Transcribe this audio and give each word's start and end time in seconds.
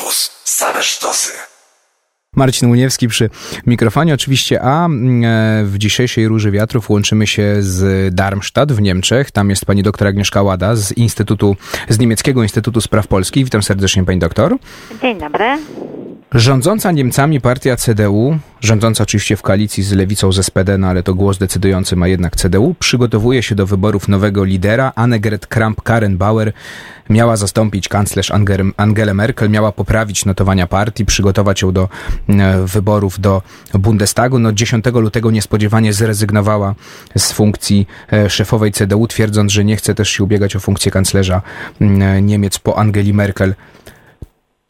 Campus. 0.00 0.30
Same 0.44 0.82
sztosy. 0.82 1.32
Marcin 2.36 2.70
Uniewski 2.70 3.08
przy 3.08 3.30
mikrofonie 3.66 4.14
oczywiście, 4.14 4.62
a 4.62 4.84
mm, 4.84 5.24
e, 5.24 5.64
w 5.64 5.78
dzisiejszej 5.78 6.28
Róży 6.28 6.50
Wiatrów 6.50 6.90
łączymy 6.90 7.26
się 7.26 7.56
z 7.60 8.14
Darmstadt 8.14 8.72
w 8.72 8.80
Niemczech. 8.80 9.30
Tam 9.30 9.50
jest 9.50 9.64
pani 9.64 9.82
doktor 9.82 10.08
Agnieszka 10.08 10.42
Łada 10.42 10.76
z 10.76 10.92
Instytutu, 10.92 11.56
z 11.88 11.98
Niemieckiego 11.98 12.42
Instytutu 12.42 12.80
Spraw 12.80 13.06
Polskich. 13.06 13.44
Witam 13.44 13.62
serdecznie 13.62 14.04
pani 14.04 14.18
doktor. 14.18 14.56
Dzień 15.02 15.18
dobry. 15.18 15.58
Rządząca 16.34 16.92
Niemcami 16.92 17.40
partia 17.40 17.76
CDU, 17.76 18.38
rządząca 18.60 19.02
oczywiście 19.02 19.36
w 19.36 19.42
koalicji 19.42 19.82
z 19.82 19.92
lewicą 19.92 20.32
z 20.32 20.46
SPD, 20.46 20.78
no 20.78 20.86
ale 20.86 21.02
to 21.02 21.14
głos 21.14 21.38
decydujący 21.38 21.96
ma 21.96 22.08
jednak 22.08 22.36
CDU, 22.36 22.74
przygotowuje 22.78 23.42
się 23.42 23.54
do 23.54 23.66
wyborów 23.66 24.08
nowego 24.08 24.44
lidera. 24.44 24.92
Annegret 24.96 25.46
Kramp-Karrenbauer 25.46 26.52
miała 27.10 27.36
zastąpić 27.36 27.88
kanclerz 27.88 28.32
Angelę 28.76 29.14
Merkel, 29.14 29.50
miała 29.50 29.72
poprawić 29.72 30.24
notowania 30.24 30.66
partii, 30.66 31.04
przygotować 31.04 31.62
ją 31.62 31.72
do 31.72 31.88
e, 32.28 32.66
wyborów 32.66 33.20
do 33.20 33.42
Bundestagu. 33.74 34.38
No 34.38 34.52
10 34.52 34.84
lutego 34.94 35.30
niespodziewanie 35.30 35.92
zrezygnowała 35.92 36.74
z 37.16 37.32
funkcji 37.32 37.86
e, 38.12 38.30
szefowej 38.30 38.72
CDU, 38.72 39.06
twierdząc, 39.06 39.52
że 39.52 39.64
nie 39.64 39.76
chce 39.76 39.94
też 39.94 40.10
się 40.10 40.24
ubiegać 40.24 40.56
o 40.56 40.60
funkcję 40.60 40.92
kanclerza 40.92 41.42
e, 41.80 42.22
Niemiec 42.22 42.58
po 42.58 42.78
Angeli 42.78 43.14
Merkel. 43.14 43.54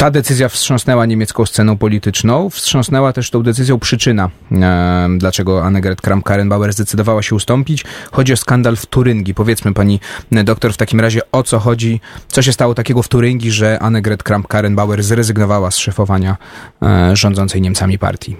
Ta 0.00 0.10
decyzja 0.10 0.48
wstrząsnęła 0.48 1.06
niemiecką 1.06 1.46
sceną 1.46 1.78
polityczną, 1.78 2.50
wstrząsnęła 2.50 3.12
też 3.12 3.30
tą 3.30 3.42
decyzją 3.42 3.78
przyczyna, 3.78 4.30
e, 4.52 5.08
dlaczego 5.18 5.64
Annegret 5.64 6.00
Kramp-Karrenbauer 6.02 6.72
zdecydowała 6.72 7.22
się 7.22 7.34
ustąpić. 7.34 7.84
Chodzi 8.12 8.32
o 8.32 8.36
skandal 8.36 8.76
w 8.76 8.86
Turyngii. 8.86 9.34
Powiedzmy 9.34 9.74
pani 9.74 10.00
doktor 10.44 10.72
w 10.72 10.76
takim 10.76 11.00
razie 11.00 11.20
o 11.32 11.42
co 11.42 11.58
chodzi, 11.58 12.00
co 12.28 12.42
się 12.42 12.52
stało 12.52 12.74
takiego 12.74 13.02
w 13.02 13.08
Turyngii, 13.08 13.50
że 13.50 13.78
Annegret 13.78 14.22
Kramp-Karrenbauer 14.22 15.02
zrezygnowała 15.02 15.70
z 15.70 15.78
szefowania 15.78 16.36
e, 16.82 17.16
rządzącej 17.16 17.60
Niemcami 17.60 17.98
partii. 17.98 18.36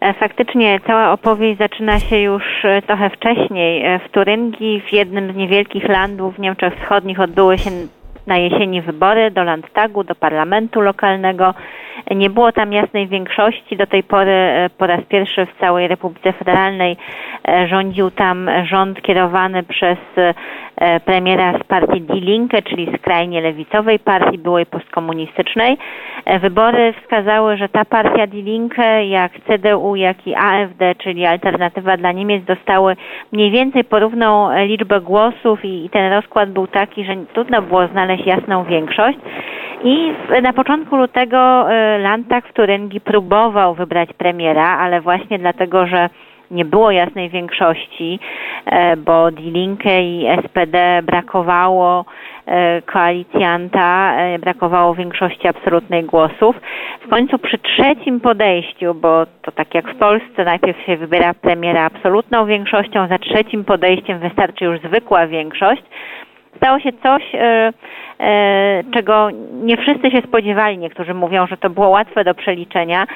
E, 0.00 0.14
faktycznie 0.14 0.80
cała 0.86 1.12
opowieść 1.12 1.58
zaczyna 1.58 2.00
się 2.00 2.18
już 2.18 2.42
e, 2.64 2.82
trochę 2.82 3.10
wcześniej. 3.10 3.84
E, 3.84 3.98
w 4.08 4.10
Turyngii, 4.10 4.82
w 4.88 4.92
jednym 4.92 5.32
z 5.32 5.36
niewielkich 5.36 5.88
landów 5.88 6.34
w 6.34 6.38
Niemczech 6.38 6.74
Wschodnich 6.74 7.20
odbyły 7.20 7.58
się 7.58 7.70
na 8.26 8.36
jesieni 8.36 8.82
wybory 8.82 9.30
do 9.30 9.44
Landtagu, 9.44 10.04
do 10.04 10.14
parlamentu 10.14 10.80
lokalnego. 10.80 11.54
Nie 12.10 12.30
było 12.30 12.52
tam 12.52 12.72
jasnej 12.72 13.08
większości. 13.08 13.76
Do 13.76 13.86
tej 13.86 14.02
pory 14.02 14.30
e, 14.30 14.70
po 14.78 14.86
raz 14.86 15.00
pierwszy 15.08 15.46
w 15.46 15.60
całej 15.60 15.88
Republice 15.88 16.32
Federalnej 16.32 16.96
e, 17.48 17.68
rządził 17.68 18.10
tam 18.10 18.50
rząd 18.64 19.02
kierowany 19.02 19.62
przez 19.62 19.98
e, 20.16 21.00
premiera 21.00 21.58
z 21.58 21.64
partii 21.64 22.00
Die 22.00 22.20
Linke, 22.20 22.62
czyli 22.62 22.88
skrajnie 22.98 23.40
lewicowej 23.40 23.98
partii 23.98 24.38
byłej 24.38 24.66
postkomunistycznej. 24.66 25.78
Wybory 26.40 26.92
wskazały, 26.92 27.56
że 27.56 27.68
ta 27.68 27.84
partia 27.84 28.26
Die 28.26 28.42
Linke, 28.42 29.06
jak 29.06 29.32
CDU, 29.32 29.96
jak 29.96 30.26
i 30.26 30.34
AfD, 30.34 30.94
czyli 30.94 31.26
Alternatywa 31.26 31.96
dla 31.96 32.12
Niemiec, 32.12 32.44
dostały 32.44 32.96
mniej 33.32 33.50
więcej 33.50 33.84
porówną 33.84 34.48
liczbę 34.66 35.00
głosów 35.00 35.64
i 35.64 35.90
ten 35.92 36.12
rozkład 36.12 36.50
był 36.50 36.66
taki, 36.66 37.04
że 37.04 37.16
trudno 37.32 37.62
było 37.62 37.86
znaleźć 37.86 38.11
jasną 38.20 38.64
większość. 38.64 39.18
I 39.84 40.12
na 40.42 40.52
początku 40.52 40.96
lutego 40.96 41.72
e, 41.72 41.98
Landtag 41.98 42.48
w 42.48 42.52
Turyngii 42.52 43.00
próbował 43.00 43.74
wybrać 43.74 44.12
premiera, 44.12 44.78
ale 44.78 45.00
właśnie 45.00 45.38
dlatego, 45.38 45.86
że 45.86 46.08
nie 46.50 46.64
było 46.64 46.90
jasnej 46.90 47.30
większości, 47.30 48.18
e, 48.66 48.96
bo 48.96 49.30
Die 49.30 49.50
Linke 49.50 50.02
i 50.02 50.26
SPD 50.46 51.02
brakowało 51.02 52.04
e, 52.46 52.82
koalicjanta, 52.82 54.16
brakowało 54.40 54.94
większości 54.94 55.48
absolutnej 55.48 56.04
głosów. 56.04 56.56
W 57.06 57.08
końcu 57.08 57.38
przy 57.38 57.58
trzecim 57.58 58.20
podejściu, 58.20 58.94
bo 58.94 59.26
to 59.42 59.52
tak 59.52 59.74
jak 59.74 59.94
w 59.94 59.98
Polsce, 59.98 60.44
najpierw 60.44 60.86
się 60.86 60.96
wybiera 60.96 61.34
premiera 61.34 61.84
absolutną 61.84 62.46
większością, 62.46 63.08
za 63.08 63.18
trzecim 63.18 63.64
podejściem 63.64 64.18
wystarczy 64.18 64.64
już 64.64 64.80
zwykła 64.80 65.26
większość, 65.26 65.82
stało 66.56 66.80
się 66.80 66.92
coś, 67.02 67.22
E, 68.22 68.82
czego 68.94 69.28
nie 69.52 69.76
wszyscy 69.76 70.10
się 70.10 70.22
spodziewali. 70.28 70.78
Niektórzy 70.78 71.14
mówią, 71.14 71.46
że 71.46 71.56
to 71.56 71.70
było 71.70 71.88
łatwe 71.88 72.24
do 72.24 72.34
przeliczenia. 72.34 73.06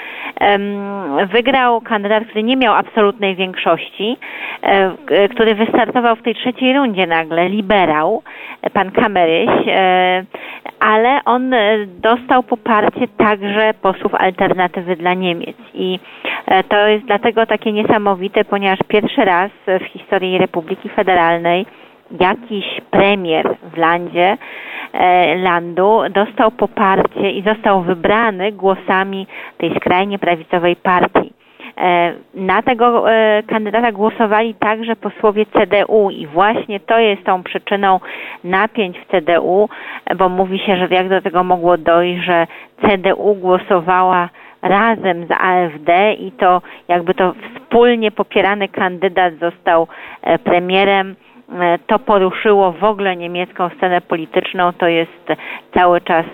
Wygrał 1.32 1.80
kandydat, 1.80 2.24
który 2.24 2.42
nie 2.42 2.56
miał 2.56 2.74
absolutnej 2.74 3.36
większości, 3.36 4.16
e, 4.62 5.28
który 5.28 5.54
wystartował 5.54 6.16
w 6.16 6.22
tej 6.22 6.34
trzeciej 6.34 6.74
rundzie 6.74 7.06
nagle, 7.06 7.48
liberał, 7.48 8.22
pan 8.72 8.90
Kameryś, 8.90 9.50
e, 9.68 10.24
ale 10.80 11.20
on 11.24 11.54
dostał 11.88 12.42
poparcie 12.42 13.08
także 13.08 13.74
posłów 13.82 14.14
alternatywy 14.14 14.96
dla 14.96 15.14
Niemiec. 15.14 15.56
I 15.74 15.98
to 16.68 16.88
jest 16.88 17.04
dlatego 17.04 17.46
takie 17.46 17.72
niesamowite, 17.72 18.44
ponieważ 18.44 18.78
pierwszy 18.88 19.24
raz 19.24 19.50
w 19.66 19.84
historii 19.84 20.38
Republiki 20.38 20.88
Federalnej 20.88 21.66
jakiś 22.20 22.80
premier 22.90 23.56
w 23.74 23.76
landzie 23.76 24.36
E, 24.92 25.34
landu 25.34 26.00
dostał 26.10 26.50
poparcie 26.50 27.30
i 27.30 27.42
został 27.42 27.82
wybrany 27.82 28.52
głosami 28.52 29.26
tej 29.58 29.74
skrajnie 29.76 30.18
prawicowej 30.18 30.76
partii. 30.76 31.32
E, 31.78 32.12
na 32.34 32.62
tego 32.62 33.12
e, 33.12 33.42
kandydata 33.42 33.92
głosowali 33.92 34.54
także 34.54 34.96
posłowie 34.96 35.46
CDU 35.46 36.10
i 36.10 36.26
właśnie 36.26 36.80
to 36.80 36.98
jest 36.98 37.24
tą 37.24 37.42
przyczyną 37.42 38.00
napięć 38.44 38.98
w 38.98 39.06
CDU, 39.06 39.68
bo 40.16 40.28
mówi 40.28 40.58
się, 40.58 40.76
że 40.76 40.88
jak 40.90 41.08
do 41.08 41.22
tego 41.22 41.44
mogło 41.44 41.78
dojść, 41.78 42.24
że 42.24 42.46
CDU 42.82 43.34
głosowała 43.34 44.28
razem 44.62 45.26
z 45.26 45.30
AfD 45.30 46.12
i 46.12 46.32
to 46.32 46.62
jakby 46.88 47.14
to 47.14 47.34
wspólnie 47.54 48.10
popierany 48.10 48.68
kandydat 48.68 49.34
został 49.34 49.88
premierem 50.44 51.16
to 51.86 51.98
poruszyło 51.98 52.72
w 52.72 52.84
ogóle 52.84 53.16
niemiecką 53.16 53.68
scenę 53.76 54.00
polityczną. 54.00 54.72
To 54.72 54.88
jest 54.88 55.26
cały 55.74 56.00
czas 56.00 56.26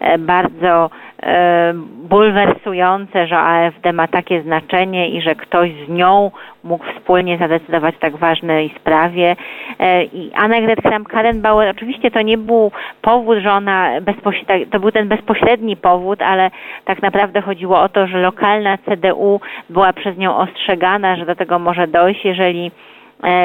e, 0.00 0.18
bardzo 0.18 0.90
e, 1.22 1.72
bulwersujące, 2.08 3.26
że 3.26 3.38
AfD 3.38 3.92
ma 3.92 4.08
takie 4.08 4.42
znaczenie 4.42 5.08
i 5.08 5.22
że 5.22 5.34
ktoś 5.34 5.70
z 5.86 5.88
nią 5.88 6.30
mógł 6.64 6.84
wspólnie 6.84 7.38
zadecydować 7.38 7.94
tak 8.00 8.16
ważnej 8.16 8.74
sprawie. 8.80 9.36
I 10.12 10.30
Annegret 10.34 10.80
Kramp-Karrenbauer, 10.80 11.70
oczywiście 11.70 12.10
to 12.10 12.22
nie 12.22 12.38
był 12.38 12.72
powód, 13.02 13.38
że 13.38 13.52
ona 13.52 14.00
bezpośrednio, 14.00 14.66
to 14.70 14.80
był 14.80 14.90
ten 14.90 15.08
bezpośredni 15.08 15.76
powód, 15.76 16.22
ale 16.22 16.50
tak 16.84 17.02
naprawdę 17.02 17.40
chodziło 17.40 17.80
o 17.80 17.88
to, 17.88 18.06
że 18.06 18.18
lokalna 18.18 18.78
CDU 18.78 19.40
była 19.70 19.92
przez 19.92 20.18
nią 20.18 20.36
ostrzegana, 20.36 21.16
że 21.16 21.26
do 21.26 21.36
tego 21.36 21.58
może 21.58 21.88
dojść, 21.88 22.24
jeżeli 22.24 22.70
E, 22.70 22.91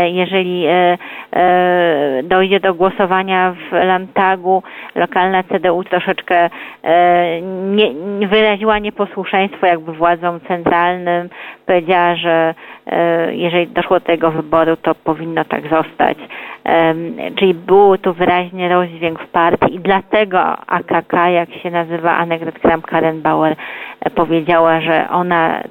jeżeli 0.07 0.65
e, 0.65 0.97
e, 1.33 2.23
dojdzie 2.23 2.59
do 2.59 2.73
głosowania 2.73 3.55
w 3.69 3.71
Landtagu, 3.71 4.63
lokalna 4.95 5.43
CDU 5.43 5.83
troszeczkę 5.83 6.49
nie, 7.65 7.91
wyraziła 8.27 8.79
nieposłuszeństwo 8.79 9.65
jakby 9.65 9.93
władzom 9.93 10.39
centralnym, 10.39 11.29
powiedziała, 11.65 12.15
że 12.15 12.53
jeżeli 13.31 13.67
doszło 13.67 13.99
do 13.99 14.05
tego 14.05 14.31
wyboru, 14.31 14.75
to 14.75 14.95
powinno 14.95 15.45
tak 15.45 15.61
zostać. 15.63 16.17
Czyli 17.35 17.53
był 17.53 17.97
tu 17.97 18.13
wyraźny 18.13 18.69
rozdźwięk 18.69 19.19
w 19.19 19.27
partii 19.27 19.75
i 19.75 19.79
dlatego 19.79 20.39
AKK, 20.67 21.13
jak 21.13 21.49
się 21.53 21.71
nazywa 21.71 22.17
Annegret 22.17 22.59
Kramp-Karrenbauer, 22.59 23.55
powiedziała, 24.15 24.81
że 24.81 25.07
ona 25.09 25.63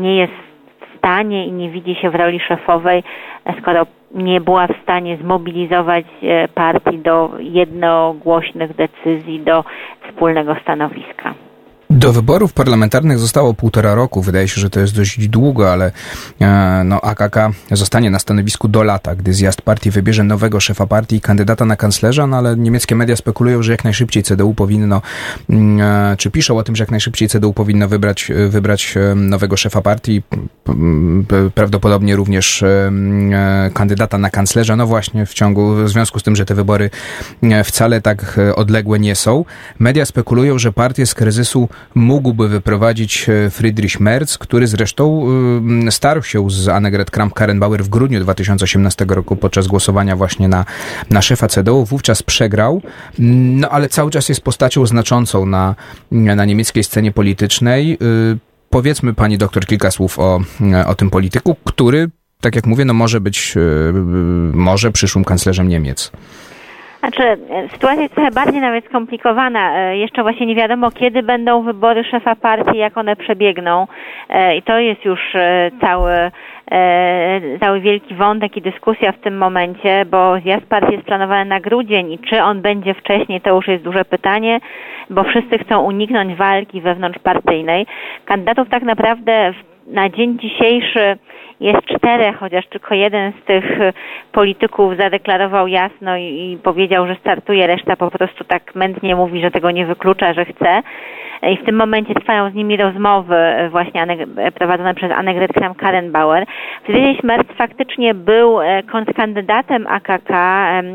nie 0.00 0.16
jest 0.16 0.49
stanie 1.00 1.46
i 1.46 1.52
nie 1.52 1.70
widzi 1.70 1.94
się 1.94 2.10
w 2.10 2.14
roli 2.14 2.40
szefowej, 2.40 3.02
skoro 3.60 3.86
nie 4.14 4.40
była 4.40 4.66
w 4.66 4.82
stanie 4.82 5.16
zmobilizować 5.16 6.04
e, 6.22 6.48
partii 6.48 6.98
do 6.98 7.30
jednogłośnych 7.38 8.74
decyzji, 8.76 9.40
do 9.40 9.64
wspólnego 10.08 10.54
stanowiska. 10.62 11.34
Do 12.00 12.12
wyborów 12.12 12.52
parlamentarnych 12.52 13.18
zostało 13.18 13.54
półtora 13.54 13.94
roku. 13.94 14.22
Wydaje 14.22 14.48
się, 14.48 14.60
że 14.60 14.70
to 14.70 14.80
jest 14.80 14.96
dość 14.96 15.28
długo, 15.28 15.72
ale 15.72 15.92
e, 16.40 16.82
no, 16.84 17.00
AKK 17.00 17.36
zostanie 17.72 18.10
na 18.10 18.18
stanowisku 18.18 18.68
do 18.68 18.82
lata, 18.82 19.14
gdy 19.14 19.34
zjazd 19.34 19.62
partii 19.62 19.90
wybierze 19.90 20.24
nowego 20.24 20.60
szefa 20.60 20.86
partii 20.86 21.16
i 21.16 21.20
kandydata 21.20 21.64
na 21.64 21.76
kanclerza, 21.76 22.26
no 22.26 22.36
ale 22.36 22.56
niemieckie 22.56 22.96
media 22.96 23.16
spekulują, 23.16 23.62
że 23.62 23.72
jak 23.72 23.84
najszybciej 23.84 24.22
CDU 24.22 24.54
powinno, 24.54 25.02
mm, 25.50 25.80
e, 26.12 26.16
czy 26.16 26.30
piszą 26.30 26.58
o 26.58 26.62
tym, 26.62 26.76
że 26.76 26.82
jak 26.82 26.90
najszybciej 26.90 27.28
CDU 27.28 27.52
powinno 27.52 27.88
wybrać, 27.88 28.30
e, 28.30 28.48
wybrać 28.48 28.94
nowego 29.16 29.56
szefa 29.56 29.82
partii, 29.82 30.22
prawdopodobnie 31.54 32.16
również 32.16 32.64
kandydata 33.74 34.18
na 34.18 34.30
kanclerza. 34.30 34.76
No 34.76 34.86
właśnie, 34.86 35.26
w 35.26 35.34
ciągu, 35.34 35.74
w 35.74 35.88
związku 35.88 36.18
z 36.18 36.22
tym, 36.22 36.36
że 36.36 36.44
te 36.44 36.54
wybory 36.54 36.90
wcale 37.64 38.00
tak 38.00 38.40
odległe 38.54 38.98
nie 38.98 39.14
są, 39.14 39.44
media 39.78 40.04
spekulują, 40.04 40.58
że 40.58 40.72
partie 40.72 41.06
z 41.06 41.14
kryzysu 41.14 41.68
mógłby 41.94 42.48
wyprowadzić 42.48 43.28
e, 43.28 43.50
Friedrich 43.50 44.00
Merz, 44.00 44.38
który 44.38 44.66
zresztą 44.66 45.26
y, 45.88 45.90
starł 45.90 46.22
się 46.22 46.50
z 46.50 46.68
Annegret 46.68 47.10
Kramp-Karrenbauer 47.10 47.82
w 47.82 47.88
grudniu 47.88 48.20
2018 48.20 49.04
roku 49.08 49.36
podczas 49.36 49.66
głosowania 49.66 50.16
właśnie 50.16 50.48
na, 50.48 50.64
na 51.10 51.22
szefa 51.22 51.48
CDU. 51.48 51.84
Wówczas 51.84 52.22
przegrał, 52.22 52.82
no 53.18 53.68
ale 53.68 53.88
cały 53.88 54.10
czas 54.10 54.28
jest 54.28 54.40
postacią 54.40 54.86
znaczącą 54.86 55.46
na, 55.46 55.74
na 56.10 56.44
niemieckiej 56.44 56.84
scenie 56.84 57.12
politycznej. 57.12 57.98
Y, 58.02 58.38
powiedzmy 58.70 59.14
pani 59.14 59.38
doktor 59.38 59.66
kilka 59.66 59.90
słów 59.90 60.18
o, 60.18 60.40
o 60.86 60.94
tym 60.94 61.10
polityku, 61.10 61.56
który, 61.64 62.10
tak 62.40 62.56
jak 62.56 62.66
mówię, 62.66 62.84
no 62.84 62.94
może 62.94 63.20
być, 63.20 63.54
może 64.52 64.92
przyszłym 64.92 65.24
kanclerzem 65.24 65.68
Niemiec. 65.68 66.12
Znaczy, 67.00 67.22
sytuacja 67.72 68.02
jest 68.02 68.14
trochę 68.14 68.30
bardziej 68.30 68.60
nawet 68.60 68.84
skomplikowana. 68.84 69.78
E, 69.78 69.96
jeszcze 69.96 70.22
właśnie 70.22 70.46
nie 70.46 70.54
wiadomo, 70.54 70.90
kiedy 70.90 71.22
będą 71.22 71.62
wybory 71.62 72.04
szefa 72.04 72.36
partii, 72.36 72.78
jak 72.78 72.98
one 72.98 73.16
przebiegną. 73.16 73.86
E, 74.28 74.56
I 74.56 74.62
to 74.62 74.78
jest 74.78 75.04
już 75.04 75.20
e, 75.34 75.70
cały, 75.80 76.30
cały 77.60 77.80
wielki 77.80 78.14
wątek 78.14 78.56
i 78.56 78.62
dyskusja 78.62 79.12
w 79.12 79.18
tym 79.18 79.38
momencie, 79.38 80.04
bo 80.10 80.40
zjazd 80.40 80.66
partii 80.66 80.92
jest 80.92 81.06
planowany 81.06 81.44
na 81.44 81.60
grudzień 81.60 82.12
i 82.12 82.18
czy 82.18 82.42
on 82.42 82.62
będzie 82.62 82.94
wcześniej, 82.94 83.40
to 83.40 83.54
już 83.54 83.68
jest 83.68 83.84
duże 83.84 84.04
pytanie, 84.04 84.60
bo 85.10 85.24
wszyscy 85.24 85.58
chcą 85.58 85.80
uniknąć 85.82 86.34
walki 86.34 86.80
wewnątrzpartyjnej. 86.80 87.86
Kandydatów 88.24 88.68
tak 88.68 88.82
naprawdę 88.82 89.52
na 89.90 90.08
dzień 90.08 90.38
dzisiejszy 90.38 91.18
jest 91.60 91.84
czterech, 91.86 92.36
chociaż 92.38 92.66
tylko 92.66 92.94
jeden 92.94 93.32
z 93.32 93.44
tych 93.44 93.80
e, 93.80 93.92
polityków 94.32 94.96
zadeklarował 94.96 95.68
jasno 95.68 96.16
i, 96.16 96.22
i 96.22 96.58
powiedział, 96.62 97.06
że 97.06 97.16
startuje, 97.20 97.66
reszta 97.66 97.96
po 97.96 98.10
prostu 98.10 98.44
tak 98.44 98.74
mętnie 98.74 99.16
mówi, 99.16 99.40
że 99.40 99.50
tego 99.50 99.70
nie 99.70 99.86
wyklucza, 99.86 100.34
że 100.34 100.44
chce. 100.44 100.82
I 101.42 101.56
w 101.56 101.64
tym 101.64 101.76
momencie 101.76 102.14
trwają 102.14 102.50
z 102.50 102.54
nimi 102.54 102.76
rozmowy 102.76 103.36
e, 103.36 103.68
właśnie 103.68 104.02
e, 104.02 104.52
prowadzone 104.52 104.94
przez 104.94 105.12
Annegret 105.12 105.52
Kramp-Karrenbauer. 105.52 106.44
Friedrich 106.84 107.24
Merz 107.24 107.46
faktycznie 107.58 108.14
był 108.14 108.58
kontrkandydatem 108.92 109.86
AKK. 109.86 110.32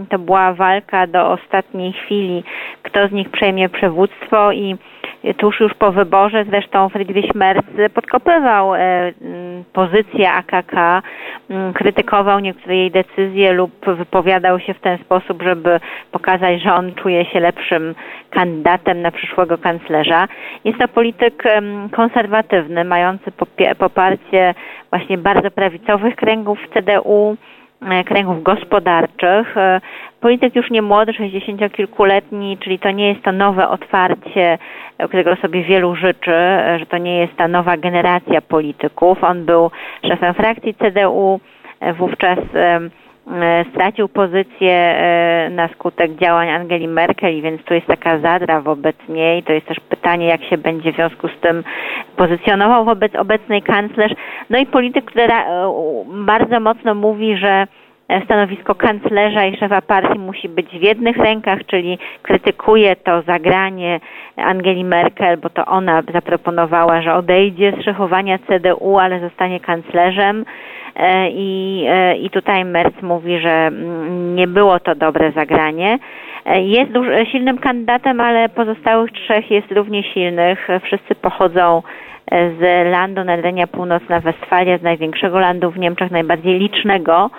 To 0.09 0.19
była 0.19 0.53
walka 0.53 1.07
do 1.07 1.31
ostatniej 1.31 1.94
chwili, 1.94 2.44
kto 2.83 3.07
z 3.07 3.12
nich 3.12 3.30
przejmie 3.30 3.69
przywództwo 3.69 4.51
i 4.51 4.75
tuż 5.33 5.60
już 5.60 5.74
po 5.74 5.92
wyborze 5.92 6.45
zresztą 6.50 6.89
Friedrich 6.89 7.36
Merz 7.36 7.57
podkopywał 7.94 8.75
e, 8.75 8.80
pozycję 9.74 10.31
AKK, 10.31 11.01
krytykował 11.74 12.39
niektóre 12.39 12.75
jej 12.75 12.92
decyzje 12.92 13.54
lub 13.54 13.72
wypowiadał 13.86 14.60
się 14.60 14.74
w 14.74 14.80
ten 14.80 14.98
sposób, 14.98 15.44
żeby 15.44 15.80
pokazać, 16.12 16.62
że 16.62 16.74
on 16.74 16.94
czuje 16.94 17.25
się 17.25 17.39
lepszym 17.39 17.95
kandydatem 18.30 19.01
na 19.01 19.12
przyszłego 19.12 19.57
kanclerza. 19.57 20.27
Jest 20.63 20.80
to 20.80 20.88
polityk 20.88 21.44
konserwatywny, 21.92 22.83
mający 22.83 23.31
poparcie 23.80 24.54
właśnie 24.89 25.18
bardzo 25.18 25.51
prawicowych 25.51 26.16
kręgów 26.16 26.60
CDU, 26.74 27.38
e, 27.42 27.64
kręgów 28.06 28.44
gospodarczych. 28.44 29.57
E, 29.57 29.81
polityk 30.22 30.56
już 30.56 30.72
nie 30.72 30.81
młody, 30.81 31.12
60-kilkuletni, 31.12 32.57
czyli 32.60 32.80
to 32.80 32.92
nie 32.92 33.07
jest 33.07 33.24
to 33.24 33.31
nowe 33.31 33.69
otwarcie, 33.69 34.57
którego 35.07 35.36
sobie 35.36 35.63
wielu 35.63 35.95
życzy, 35.95 36.36
że 36.80 36.86
to 36.89 36.98
nie 36.98 37.18
jest 37.18 37.36
ta 37.36 37.48
nowa 37.48 37.77
generacja 37.77 38.42
polityków. 38.42 39.24
On 39.24 39.45
był 39.45 39.72
szefem 40.07 40.33
frakcji 40.33 40.74
CDU, 40.74 41.39
wówczas 41.98 42.39
stracił 43.72 44.07
pozycję 44.07 44.72
e, 44.72 45.50
na 45.50 45.68
skutek 45.68 46.16
działań 46.16 46.50
Angeli 46.50 46.88
Merkel, 46.88 47.42
więc 47.42 47.63
tu 47.63 47.74
jest 47.74 47.88
taka 47.88 48.19
zadra 48.19 48.62
wobec 48.62 48.95
niej. 49.10 49.44
To 49.44 49.54
jest 49.54 49.68
też 49.68 49.80
pytanie, 49.80 50.25
jak 50.25 50.44
się 50.44 50.57
będzie 50.57 50.92
w 50.92 50.95
związku 50.95 51.27
z 51.27 51.39
tym 51.42 51.63
pozycjonował 52.18 52.86
wobec 52.86 53.16
obecnej 53.16 53.62
kanclerz. 53.62 54.12
No 54.50 54.57
i 54.57 54.66
polityk, 54.66 55.06
który 55.06 55.27
bardzo 56.07 56.60
mocno 56.60 56.95
mówi, 56.95 57.38
że 57.38 57.68
stanowisko 58.25 58.75
kanclerza 58.75 59.45
i 59.45 59.57
szefa 59.57 59.81
partii 59.81 60.19
musi 60.19 60.50
być 60.50 60.68
w 60.68 60.81
jednych 60.81 61.18
rękach, 61.18 61.60
czyli 61.66 61.98
krytykuje 62.22 62.95
to 62.95 63.22
zagranie 63.22 64.00
Angeli 64.36 64.83
Merkel, 64.83 65.38
bo 65.38 65.50
to 65.50 65.66
ona 65.66 66.04
zaproponowała, 66.13 67.01
że 67.01 67.13
odejdzie 67.13 67.74
z 67.80 67.86
szefowania 67.86 68.39
CDU, 68.39 68.98
ale 68.98 69.19
zostanie 69.19 69.60
kanclerzem. 69.60 70.45
E, 70.95 71.30
I, 71.30 71.83
e, 71.88 72.15
i 72.18 72.30
tutaj 72.30 72.65
Merz 72.65 73.01
mówi, 73.01 73.39
że 73.39 73.50
mm, 73.50 74.36
nie 74.36 74.47
było 74.47 74.80
to 74.80 74.95
dobre 74.95 75.31
zagranie. 75.31 76.00
E, 76.45 76.62
jest 76.62 76.92
silnym 77.31 77.57
kandydatem, 77.57 78.21
ale 78.21 78.50
pozostałych 78.50 79.12
trzech 79.12 79.51
jest 79.51 79.71
równie 79.71 80.03
silnych. 80.03 80.68
Wszyscy 80.83 81.15
pochodzą 81.15 81.81
z 82.31 82.92
landu 82.92 83.24
Nadrenia 83.24 83.68
Północna 83.68 84.19
Westfalia, 84.19 84.77
z 84.77 84.81
największego 84.81 85.39
landu 85.39 85.71
w 85.71 85.80
Niemczech, 85.80 86.12
najbardziej 86.12 86.59
licznego 86.59 87.30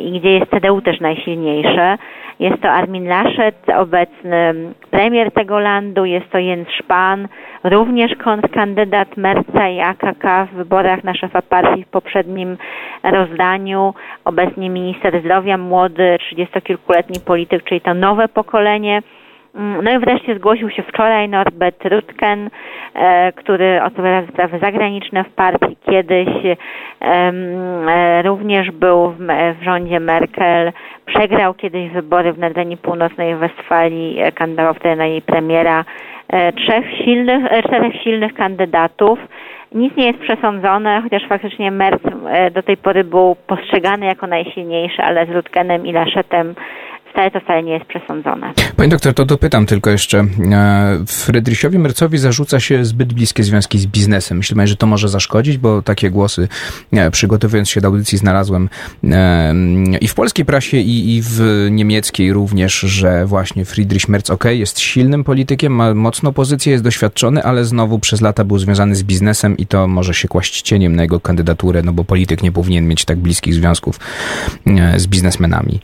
i 0.00 0.20
gdzie 0.20 0.30
jest 0.30 0.50
CDU 0.50 0.80
też 0.80 1.00
najsilniejsze. 1.00 1.98
Jest 2.40 2.62
to 2.62 2.70
Armin 2.70 3.08
Laschet, 3.08 3.56
obecny 3.76 4.54
premier 4.90 5.32
tego 5.32 5.58
landu, 5.58 6.04
jest 6.04 6.30
to 6.30 6.38
Jens 6.38 6.68
Spahn, 6.78 7.26
również 7.64 8.12
kontrkandydat 8.24 9.16
Merca 9.16 9.68
i 9.68 9.80
AKK 9.80 10.46
w 10.52 10.56
wyborach 10.56 11.04
na 11.04 11.14
szefa 11.14 11.42
partii 11.42 11.84
w 11.84 11.88
poprzednim 11.88 12.56
rozdaniu, 13.02 13.94
obecnie 14.24 14.70
minister 14.70 15.20
zdrowia, 15.20 15.58
młody, 15.58 16.16
trzydziestokilkuletni 16.20 17.20
polityk, 17.26 17.64
czyli 17.64 17.80
to 17.80 17.94
nowe 17.94 18.28
pokolenie. 18.28 19.02
Mm, 19.54 19.84
no 19.84 19.90
i 19.90 19.98
wreszcie 19.98 20.34
zgłosił 20.34 20.70
się 20.70 20.82
wczoraj 20.82 21.28
Norbert 21.28 21.84
Rutken, 21.84 22.50
e, 22.94 23.32
który 23.32 23.82
odpowiada 23.82 24.26
za 24.26 24.32
sprawy 24.32 24.58
zagraniczne 24.58 25.24
w 25.24 25.32
partii. 25.32 25.76
Kiedyś 25.90 26.28
e, 27.00 28.22
również 28.22 28.70
był 28.70 29.14
w 29.60 29.64
rządzie 29.64 30.00
Merkel, 30.00 30.72
przegrał 31.06 31.54
kiedyś 31.54 31.90
wybory 31.90 32.32
w 32.32 32.38
Nadrenii 32.38 32.76
Północnej 32.76 33.36
Westfalii, 33.36 34.20
e, 34.20 34.32
kandydował 34.32 34.74
wtedy 34.74 34.96
na 34.96 35.06
jej 35.06 35.22
premiera. 35.22 35.84
Trzech 36.56 36.84
silnych, 37.04 37.44
czterech 37.64 38.02
silnych 38.02 38.34
kandydatów. 38.34 39.18
Nic 39.74 39.96
nie 39.96 40.06
jest 40.06 40.18
przesądzone, 40.18 41.00
chociaż 41.02 41.28
faktycznie 41.28 41.70
Merz 41.70 42.00
do 42.52 42.62
tej 42.62 42.76
pory 42.76 43.04
był 43.04 43.36
postrzegany 43.46 44.06
jako 44.06 44.26
najsilniejszy, 44.26 45.02
ale 45.02 45.26
z 45.26 45.30
Rutkenem 45.30 45.86
i 45.86 45.92
Laszetem 45.92 46.54
wcale 47.12 47.30
to 47.30 47.40
wcale 47.40 47.62
nie 47.62 47.72
jest 47.72 47.86
przesądzone. 47.86 48.52
Pani 48.76 48.90
doktor, 48.90 49.14
to 49.14 49.24
dopytam 49.24 49.66
tylko 49.66 49.90
jeszcze. 49.90 50.18
E, 50.52 51.04
Frydrysiowi 51.06 51.78
Mercowi 51.78 52.18
zarzuca 52.18 52.60
się 52.60 52.84
zbyt 52.84 53.12
bliskie 53.12 53.42
związki 53.42 53.78
z 53.78 53.86
biznesem. 53.86 54.38
Myślę, 54.38 54.66
że 54.66 54.76
to 54.76 54.86
może 54.86 55.08
zaszkodzić, 55.08 55.58
bo 55.58 55.82
takie 55.82 56.10
głosy, 56.10 56.48
przygotowując 57.12 57.70
się 57.70 57.80
do 57.80 57.88
audycji, 57.88 58.18
znalazłem 58.18 58.68
e, 59.04 59.54
i 60.00 60.08
w 60.08 60.14
polskiej 60.14 60.44
prasie, 60.44 60.76
i, 60.76 61.16
i 61.16 61.22
w 61.22 61.66
niemieckiej 61.70 62.32
również, 62.32 62.80
że 62.80 63.26
właśnie 63.26 63.64
Friedrich 63.64 64.08
Merz, 64.08 64.30
ok, 64.30 64.44
jest 64.44 64.80
silnym 64.80 65.24
politykiem, 65.24 65.72
ma 65.72 65.94
mocną 65.94 66.32
pozycję, 66.32 66.72
jest 66.72 66.84
doświadczony, 66.84 67.42
ale 67.42 67.64
znowu 67.64 67.98
przez 67.98 68.20
lata 68.20 68.44
był 68.44 68.58
związany 68.58 68.94
z 68.94 69.02
biznesem 69.02 69.56
i 69.56 69.66
to 69.66 69.88
może 69.88 70.14
się 70.14 70.28
kłaść 70.28 70.62
cieniem 70.62 70.96
na 70.96 71.02
jego 71.02 71.20
kandydaturę, 71.20 71.82
no 71.82 71.92
bo 71.92 72.04
polityk 72.04 72.42
nie 72.42 72.52
powinien 72.52 72.88
mieć 72.88 73.04
tak 73.04 73.18
bliskich 73.18 73.54
związków 73.54 74.00
e, 74.66 75.00
z 75.00 75.06
biznesmenami 75.06 75.80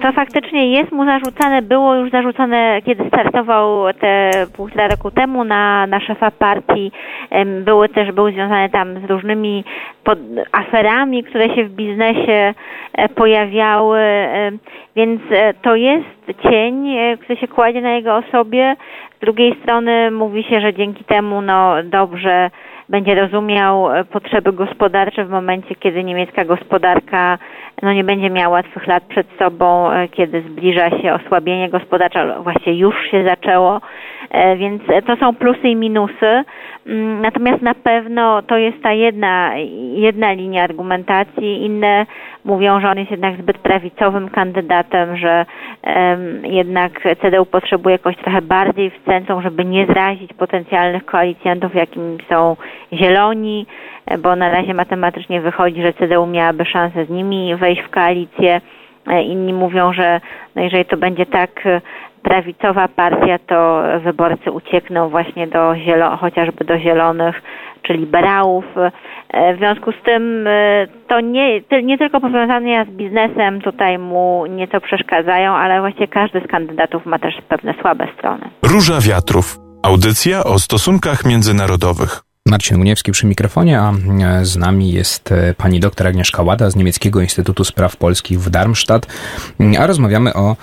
to 0.00 0.12
faktycznie 0.12 0.70
jest 0.72 0.92
mu 0.92 1.04
zarzucane, 1.04 1.62
było 1.62 1.94
już 1.94 2.10
zarzucone, 2.10 2.82
kiedy 2.84 3.08
startował 3.08 3.92
te 3.92 4.30
półtora 4.56 4.88
roku 4.88 5.10
temu 5.10 5.44
na, 5.44 5.86
na 5.86 6.00
szefa 6.00 6.30
partii. 6.30 6.92
Były 7.64 7.88
też, 7.88 8.12
były 8.12 8.32
związane 8.32 8.68
tam 8.68 9.06
z 9.06 9.10
różnymi 9.10 9.64
pod, 10.04 10.18
aferami, 10.52 11.24
które 11.24 11.54
się 11.54 11.64
w 11.64 11.70
biznesie 11.70 12.54
e, 12.92 13.08
pojawiały, 13.08 14.00
więc 14.96 15.20
e, 15.30 15.54
to 15.54 15.74
jest 15.74 16.42
cień, 16.50 16.88
e, 16.88 17.16
który 17.16 17.36
się 17.36 17.48
kładzie 17.48 17.80
na 17.80 17.90
jego 17.90 18.16
osobie. 18.16 18.76
Z 19.16 19.20
drugiej 19.20 19.56
strony 19.62 20.10
mówi 20.10 20.42
się, 20.42 20.60
że 20.60 20.74
dzięki 20.74 21.04
temu 21.04 21.42
no 21.42 21.74
dobrze 21.84 22.50
będzie 22.90 23.14
rozumiał 23.14 23.88
potrzeby 24.12 24.52
gospodarcze 24.52 25.24
w 25.24 25.30
momencie, 25.30 25.74
kiedy 25.74 26.04
niemiecka 26.04 26.44
gospodarka 26.44 27.38
no 27.82 27.92
nie 27.92 28.04
będzie 28.04 28.30
miał 28.30 28.52
łatwych 28.52 28.86
lat 28.86 29.04
przed 29.04 29.26
sobą, 29.38 29.90
e, 29.92 30.08
kiedy 30.08 30.42
zbliża 30.42 30.90
się 30.90 31.14
osłabienie 31.14 31.68
gospodarcze, 31.70 32.34
właściwie 32.42 32.76
już 32.76 32.94
się 33.10 33.24
zaczęło, 33.24 33.80
e, 34.30 34.56
więc 34.56 34.82
to 35.06 35.16
są 35.16 35.34
plusy 35.34 35.68
i 35.68 35.76
minusy. 35.76 36.44
Mm, 36.86 37.20
natomiast 37.22 37.62
na 37.62 37.74
pewno 37.74 38.42
to 38.42 38.56
jest 38.56 38.82
ta 38.82 38.92
jedna, 38.92 39.52
jedna 39.94 40.32
linia 40.32 40.64
argumentacji. 40.64 41.64
Inne 41.64 42.06
mówią, 42.44 42.80
że 42.80 42.90
on 42.90 42.98
jest 42.98 43.10
jednak 43.10 43.36
zbyt 43.36 43.58
prawicowym 43.58 44.28
kandydatem, 44.28 45.16
że 45.16 45.46
um, 45.84 46.46
jednak 46.46 46.92
CDU 47.22 47.46
potrzebuje 47.46 47.92
jakoś 47.92 48.16
trochę 48.16 48.42
bardziej 48.42 48.90
w 48.90 49.04
centrum, 49.04 49.42
żeby 49.42 49.64
nie 49.64 49.86
zrazić 49.86 50.32
potencjalnych 50.32 51.04
koalicjantów, 51.04 51.74
jakim 51.74 52.18
są 52.28 52.56
zieloni, 52.92 53.66
bo 54.18 54.36
na 54.36 54.50
razie 54.50 54.74
matematycznie 54.74 55.40
wychodzi, 55.40 55.82
że 55.82 55.92
CDU 55.92 56.26
miałaby 56.26 56.64
szansę 56.64 57.04
z 57.04 57.10
nimi 57.10 57.56
wejść 57.56 57.82
w 57.82 57.90
koalicję. 57.90 58.60
Inni 59.24 59.52
mówią, 59.52 59.92
że 59.92 60.20
no 60.56 60.62
jeżeli 60.62 60.84
to 60.84 60.96
będzie 60.96 61.26
tak 61.26 61.50
prawicowa 62.22 62.88
partia, 62.88 63.38
to 63.46 63.82
wyborcy 64.04 64.52
uciekną 64.52 65.08
właśnie 65.08 65.46
do 65.46 65.72
zielo- 65.74 66.18
chociażby 66.18 66.64
do 66.64 66.78
zielonych 66.78 67.42
czy 67.82 67.92
liberałów. 67.92 68.64
W 69.54 69.58
związku 69.58 69.92
z 69.92 70.02
tym 70.04 70.48
to 71.08 71.20
nie, 71.20 71.60
nie 71.82 71.98
tylko 71.98 72.20
powiązania 72.20 72.84
z 72.84 72.88
biznesem 72.88 73.60
tutaj 73.60 73.98
mu 73.98 74.46
nieco 74.46 74.80
przeszkadzają, 74.80 75.52
ale 75.52 75.80
właściwie 75.80 76.08
każdy 76.08 76.40
z 76.40 76.46
kandydatów 76.46 77.06
ma 77.06 77.18
też 77.18 77.34
pewne 77.48 77.74
słabe 77.80 78.06
strony. 78.18 78.50
Róża 78.62 79.00
Wiatrów. 79.00 79.56
Audycja 79.82 80.44
o 80.44 80.58
stosunkach 80.58 81.24
międzynarodowych. 81.24 82.29
Marcin 82.50 82.80
Uniewski 82.80 83.12
przy 83.12 83.26
mikrofonie, 83.26 83.80
a 83.80 83.92
e, 84.20 84.44
z 84.44 84.56
nami 84.56 84.92
jest 84.92 85.32
e, 85.32 85.54
pani 85.54 85.80
doktor 85.80 86.06
Agnieszka 86.06 86.42
Łada 86.42 86.70
z 86.70 86.76
Niemieckiego 86.76 87.20
Instytutu 87.20 87.64
Spraw 87.64 87.96
Polskich 87.96 88.40
w 88.40 88.50
Darmstadt, 88.50 89.06
a 89.78 89.86
rozmawiamy 89.86 90.34
o 90.34 90.56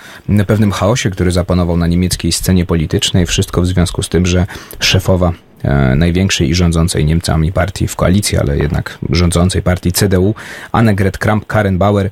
pewnym 0.46 0.72
chaosie, 0.72 1.10
który 1.10 1.30
zapanował 1.30 1.76
na 1.76 1.86
niemieckiej 1.86 2.32
scenie 2.32 2.66
politycznej. 2.66 3.26
Wszystko 3.26 3.62
w 3.62 3.66
związku 3.66 4.02
z 4.02 4.08
tym, 4.08 4.26
że 4.26 4.46
szefowa 4.80 5.32
e, 5.62 5.94
największej 5.94 6.50
i 6.50 6.54
rządzącej 6.54 7.04
Niemcami 7.04 7.52
partii 7.52 7.88
w 7.88 7.96
koalicji, 7.96 8.38
ale 8.38 8.58
jednak 8.58 8.98
rządzącej 9.10 9.62
partii 9.62 9.92
CDU, 9.92 10.34
Annegret 10.72 11.18
Kramp-Karrenbauer 11.18 12.10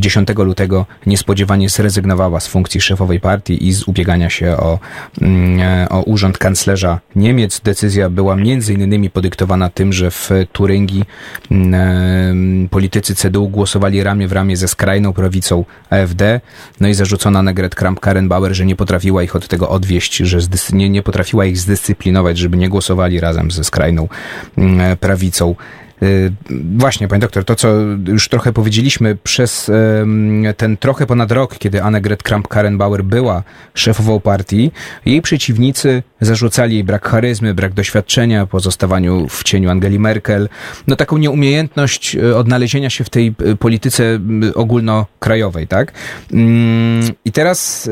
10 0.00 0.28
lutego 0.36 0.86
niespodziewanie 1.06 1.68
zrezygnowała 1.68 2.40
z 2.40 2.46
funkcji 2.46 2.80
szefowej 2.80 3.20
partii 3.20 3.66
i 3.68 3.72
z 3.72 3.88
ubiegania 3.88 4.30
się 4.30 4.56
o, 4.56 4.78
mm, 5.20 5.86
o 5.90 6.02
urząd 6.02 6.38
kanclerza 6.38 7.00
Niemiec. 7.16 7.60
Decyzja 7.60 8.10
była 8.10 8.36
między 8.36 8.74
innymi 8.74 9.10
podyktowana 9.10 9.70
tym, 9.70 9.92
że 9.92 10.10
w 10.10 10.30
Turyngii 10.52 11.04
mm, 11.50 12.68
politycy 12.68 13.14
CDU 13.14 13.48
głosowali 13.48 14.02
ramię 14.02 14.28
w 14.28 14.32
ramię 14.32 14.56
ze 14.56 14.68
skrajną 14.68 15.12
prawicą 15.12 15.64
AfD, 15.90 16.40
no 16.80 16.88
i 16.88 16.94
zarzucono 16.94 17.42
Negret 17.42 17.74
Kramp-Karrenbauer, 17.74 18.52
że 18.52 18.66
nie 18.66 18.76
potrafiła 18.76 19.22
ich 19.22 19.36
od 19.36 19.48
tego 19.48 19.68
odwieść, 19.68 20.16
że 20.16 20.38
nie, 20.72 20.90
nie 20.90 21.02
potrafiła 21.02 21.44
ich 21.44 21.58
zdyscyplinować, 21.58 22.38
żeby 22.38 22.56
nie 22.56 22.68
głosowali 22.68 23.20
razem 23.20 23.50
ze 23.50 23.64
skrajną 23.64 24.08
mm, 24.58 24.96
prawicą 24.96 25.54
właśnie, 26.76 27.08
pani 27.08 27.20
doktor, 27.20 27.44
to 27.44 27.56
co 27.56 27.68
już 28.06 28.28
trochę 28.28 28.52
powiedzieliśmy, 28.52 29.16
przez 29.22 29.70
ten 30.56 30.76
trochę 30.76 31.06
ponad 31.06 31.32
rok, 31.32 31.58
kiedy 31.58 31.82
Annegret 31.82 32.22
Kramp-Karrenbauer 32.22 33.02
była 33.02 33.42
szefową 33.74 34.20
partii, 34.20 34.72
jej 35.06 35.22
przeciwnicy 35.22 36.02
zarzucali 36.20 36.74
jej 36.74 36.84
brak 36.84 37.08
charyzmy, 37.08 37.54
brak 37.54 37.72
doświadczenia, 37.72 38.46
pozostawaniu 38.46 39.28
w 39.28 39.42
cieniu 39.44 39.70
Angeli 39.70 39.98
Merkel, 39.98 40.48
no 40.86 40.96
taką 40.96 41.18
nieumiejętność 41.18 42.16
y, 42.16 42.36
odnalezienia 42.36 42.90
się 42.90 43.04
w 43.04 43.10
tej 43.10 43.34
y, 43.46 43.56
polityce 43.56 44.18
ogólnokrajowej, 44.54 45.66
tak? 45.66 45.92
Mm, 46.32 47.02
I 47.24 47.32
teraz 47.32 47.90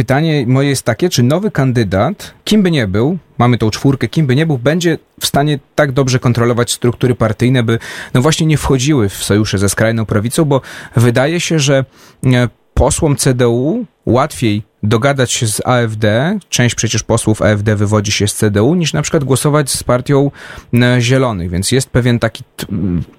pytanie 0.00 0.44
moje 0.46 0.68
jest 0.68 0.82
takie, 0.82 1.08
czy 1.08 1.22
nowy 1.22 1.50
kandydat, 1.50 2.34
kim 2.44 2.62
by 2.62 2.70
nie 2.70 2.86
był, 2.86 3.18
mamy 3.38 3.58
tą 3.58 3.70
czwórkę, 3.70 4.08
kim 4.08 4.26
by 4.26 4.36
nie 4.36 4.46
był, 4.46 4.58
będzie 4.58 4.98
w 5.20 5.26
stanie 5.26 5.58
tak 5.74 5.92
dobrze 5.92 6.18
kontrolować 6.18 6.72
struktury 6.72 7.14
partyjne, 7.14 7.62
by 7.62 7.78
no 8.14 8.22
właśnie 8.22 8.46
nie 8.46 8.58
wchodziły 8.58 9.08
w 9.08 9.24
sojusze 9.24 9.58
ze 9.58 9.68
skrajną 9.68 10.06
prawicą, 10.06 10.44
bo 10.44 10.60
wydaje 10.96 11.40
się, 11.40 11.58
że 11.58 11.84
e, 12.26 12.48
posłom 12.74 13.16
CDU 13.16 13.84
łatwiej 14.06 14.62
dogadać 14.82 15.32
się 15.32 15.46
z 15.46 15.66
AfD, 15.66 16.38
część 16.48 16.74
przecież 16.74 17.02
posłów 17.02 17.42
AfD 17.42 17.76
wywodzi 17.76 18.12
się 18.12 18.28
z 18.28 18.34
CDU, 18.34 18.74
niż 18.74 18.92
na 18.92 19.02
przykład 19.02 19.24
głosować 19.24 19.70
z 19.70 19.82
partią 19.82 20.30
e, 20.74 21.00
Zielonych, 21.00 21.50
więc 21.50 21.72
jest 21.72 21.90
pewien 21.90 22.18
taki 22.18 22.44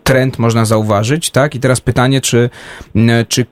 trend, 0.03 0.39
można 0.39 0.65
zauważyć, 0.65 1.29
tak? 1.29 1.55
I 1.55 1.59
teraz 1.59 1.81
pytanie, 1.81 2.21
czy, 2.21 2.49
czy 3.27 3.45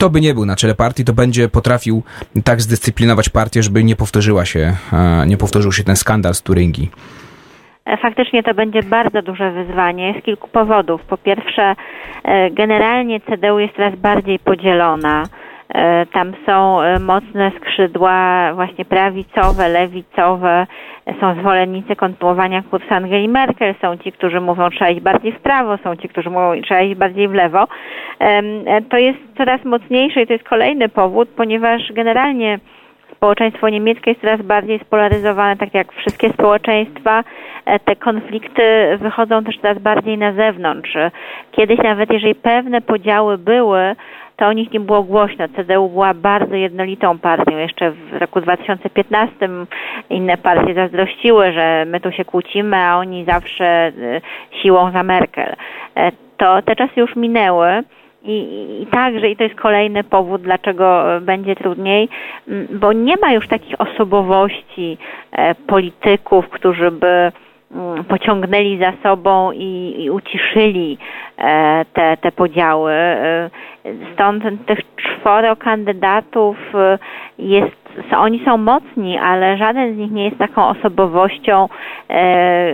kto 0.00 0.10
by 0.10 0.20
nie 0.20 0.34
był 0.34 0.46
na 0.46 0.56
czele 0.56 0.74
partii, 0.74 1.04
to 1.04 1.12
będzie 1.12 1.48
potrafił 1.48 2.02
tak 2.44 2.60
zdyscyplinować 2.60 3.28
partię, 3.28 3.62
żeby 3.62 3.84
nie 3.84 3.96
powtórzyła 3.96 4.44
się, 4.44 4.72
e, 4.92 5.26
nie 5.26 5.36
powtórzył 5.36 5.72
się 5.72 5.84
ten 5.84 5.96
skandal 5.96 6.34
z 6.34 6.42
Turyngii. 6.42 6.90
E, 7.84 7.96
faktycznie 7.96 8.42
to 8.42 8.54
będzie 8.54 8.82
bardzo 8.82 9.22
duże 9.22 9.50
wyzwanie 9.50 10.14
z 10.20 10.24
kilku 10.24 10.48
powodów. 10.48 11.02
Po 11.02 11.16
pierwsze, 11.16 11.74
e, 12.24 12.50
generalnie 12.50 13.20
CDU 13.20 13.58
jest 13.58 13.74
coraz 13.76 13.94
bardziej 13.96 14.38
podzielona. 14.38 15.22
Tam 16.12 16.32
są 16.46 16.78
mocne 17.00 17.52
skrzydła 17.60 18.50
właśnie 18.54 18.84
prawicowe, 18.84 19.68
lewicowe, 19.68 20.66
są 21.20 21.34
zwolennicy 21.34 21.96
kontynuowania 21.96 22.62
kursu 22.62 22.94
Angeli 22.94 23.28
Merkel, 23.28 23.74
są 23.82 23.96
ci, 23.96 24.12
którzy 24.12 24.40
mówią 24.40 24.70
trzeba 24.70 24.90
iść 24.90 25.00
bardziej 25.00 25.32
w 25.32 25.40
prawo, 25.40 25.76
są 25.76 25.96
ci, 25.96 26.08
którzy 26.08 26.30
mówią 26.30 26.62
trzeba 26.62 26.80
iść 26.80 26.98
bardziej 26.98 27.28
w 27.28 27.34
lewo. 27.34 27.68
To 28.90 28.98
jest 28.98 29.18
coraz 29.38 29.64
mocniejsze 29.64 30.22
i 30.22 30.26
to 30.26 30.32
jest 30.32 30.48
kolejny 30.48 30.88
powód, 30.88 31.28
ponieważ 31.36 31.92
generalnie 31.92 32.58
społeczeństwo 33.20 33.68
niemieckie 33.68 34.10
jest 34.10 34.20
coraz 34.20 34.42
bardziej 34.42 34.78
spolaryzowane, 34.78 35.56
tak 35.56 35.74
jak 35.74 35.92
wszystkie 35.92 36.30
społeczeństwa. 36.30 37.24
E, 37.66 37.78
te 37.78 37.96
konflikty 37.96 38.62
wychodzą 39.00 39.44
też 39.44 39.58
coraz 39.62 39.78
bardziej 39.78 40.18
na 40.18 40.32
zewnątrz. 40.32 40.96
Kiedyś 41.52 41.78
nawet 41.78 42.12
jeżeli 42.12 42.34
pewne 42.34 42.80
podziały 42.80 43.38
były, 43.38 43.96
to 44.40 44.46
o 44.46 44.52
nich 44.52 44.72
nie 44.72 44.80
było 44.80 45.02
głośno. 45.02 45.48
CDU 45.48 45.88
była 45.88 46.14
bardzo 46.14 46.54
jednolitą 46.54 47.18
partią. 47.18 47.58
Jeszcze 47.58 47.90
w 47.90 48.12
roku 48.12 48.40
2015 48.40 49.48
inne 50.10 50.36
partie 50.36 50.74
zazdrościły, 50.74 51.52
że 51.52 51.84
my 51.86 52.00
tu 52.00 52.12
się 52.12 52.24
kłócimy, 52.24 52.76
a 52.76 52.96
oni 52.96 53.24
zawsze 53.24 53.64
e, 53.64 53.92
siłą 54.62 54.90
za 54.90 55.02
Merkel. 55.02 55.56
E, 55.96 56.12
to 56.36 56.62
te 56.62 56.76
czasy 56.76 57.00
już 57.00 57.16
minęły. 57.16 57.82
I, 58.22 58.36
I 58.82 58.86
także, 58.86 59.28
i 59.28 59.36
to 59.36 59.44
jest 59.44 59.54
kolejny 59.54 60.04
powód, 60.04 60.42
dlaczego 60.42 61.04
będzie 61.20 61.56
trudniej, 61.56 62.08
bo 62.70 62.92
nie 62.92 63.16
ma 63.16 63.32
już 63.32 63.48
takich 63.48 63.80
osobowości 63.80 64.98
e, 65.32 65.54
polityków, 65.54 66.48
którzy 66.48 66.90
by 66.90 67.32
Mm, 67.32 67.32
pociągnęli 68.08 68.78
za 68.78 68.92
sobą 69.02 69.52
i, 69.52 69.94
i 69.98 70.10
uciszyli 70.10 70.98
e, 71.38 71.84
te, 71.92 72.16
te 72.16 72.32
podziały. 72.32 72.92
E, 72.92 73.50
stąd 74.14 74.44
tych 74.66 74.78
czworo 74.96 75.56
kandydatów 75.56 76.56
e, 76.74 76.98
jest, 77.38 77.80
oni 78.16 78.44
są 78.44 78.56
mocni, 78.56 79.18
ale 79.18 79.56
żaden 79.56 79.94
z 79.94 79.96
nich 79.98 80.10
nie 80.10 80.24
jest 80.24 80.38
taką 80.38 80.68
osobowością, 80.68 81.68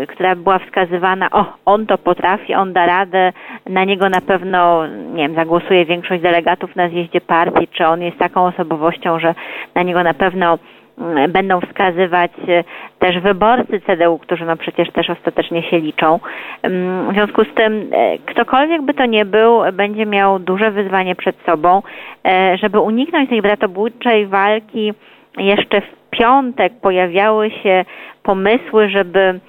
która 0.09 0.37
była 0.37 0.59
wskazywana, 0.59 1.31
o, 1.31 1.45
on 1.65 1.87
to 1.87 1.99
potrafi, 1.99 2.55
on 2.55 2.73
da 2.73 2.87
radę, 2.87 3.33
na 3.67 3.85
niego 3.85 4.09
na 4.09 4.21
pewno, 4.21 4.87
nie 4.87 5.23
wiem, 5.23 5.35
zagłosuje 5.35 5.85
większość 5.85 6.23
delegatów 6.23 6.77
na 6.77 6.89
zjeździe 6.89 7.21
partii, 7.21 7.69
czy 7.69 7.87
on 7.87 8.03
jest 8.03 8.19
taką 8.19 8.47
osobowością, 8.47 9.19
że 9.19 9.35
na 9.75 9.83
niego 9.83 10.03
na 10.03 10.15
pewno 10.15 10.59
Mm, 10.59 10.86
będą 11.29 11.61
wskazywać 11.61 12.33
e, 12.49 12.65
też 12.99 13.21
wyborcy 13.21 13.81
CDU, 13.81 14.19
którzy 14.19 14.45
no 14.45 14.57
przecież 14.57 14.91
też 14.93 15.11
ostatecznie 15.11 15.63
się 15.63 15.79
liczą. 15.79 16.21
Mm, 16.63 17.11
w 17.11 17.15
związku 17.15 17.45
z 17.45 17.55
tym, 17.55 17.91
e, 17.93 18.19
ktokolwiek 18.19 18.83
by 18.83 18.95
to 18.95 19.07
nie 19.07 19.25
był, 19.25 19.61
będzie 19.73 20.07
miał 20.07 20.39
duże 20.39 20.71
wyzwanie 20.71 21.15
przed 21.15 21.37
sobą, 21.47 21.83
e, 22.25 22.57
żeby 22.59 22.81
uniknąć 22.81 23.31
tej 23.31 23.43
bratobójczej 23.43 24.27
walki 24.27 24.93
jeszcze 25.39 25.81
w 25.81 26.11
piątek 26.11 26.73
pojawiały 26.83 27.51
się 27.51 27.85
pomysły, 28.23 28.89
żeby 28.89 29.41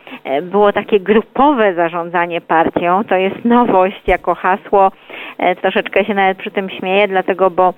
było 0.42 0.74
takie 0.74 1.00
grupowe 1.00 1.74
zarządzanie 1.74 2.42
partią. 2.42 3.04
To 3.04 3.16
jest 3.16 3.46
nowość 3.46 4.02
jako 4.08 4.36
hasło. 4.36 4.92
Troszeczkę 5.62 6.06
się 6.06 6.14
nawet 6.14 6.38
przy 6.38 6.52
tym 6.52 6.70
śmieję, 6.70 7.08
dlatego 7.08 7.50
bo 7.50 7.74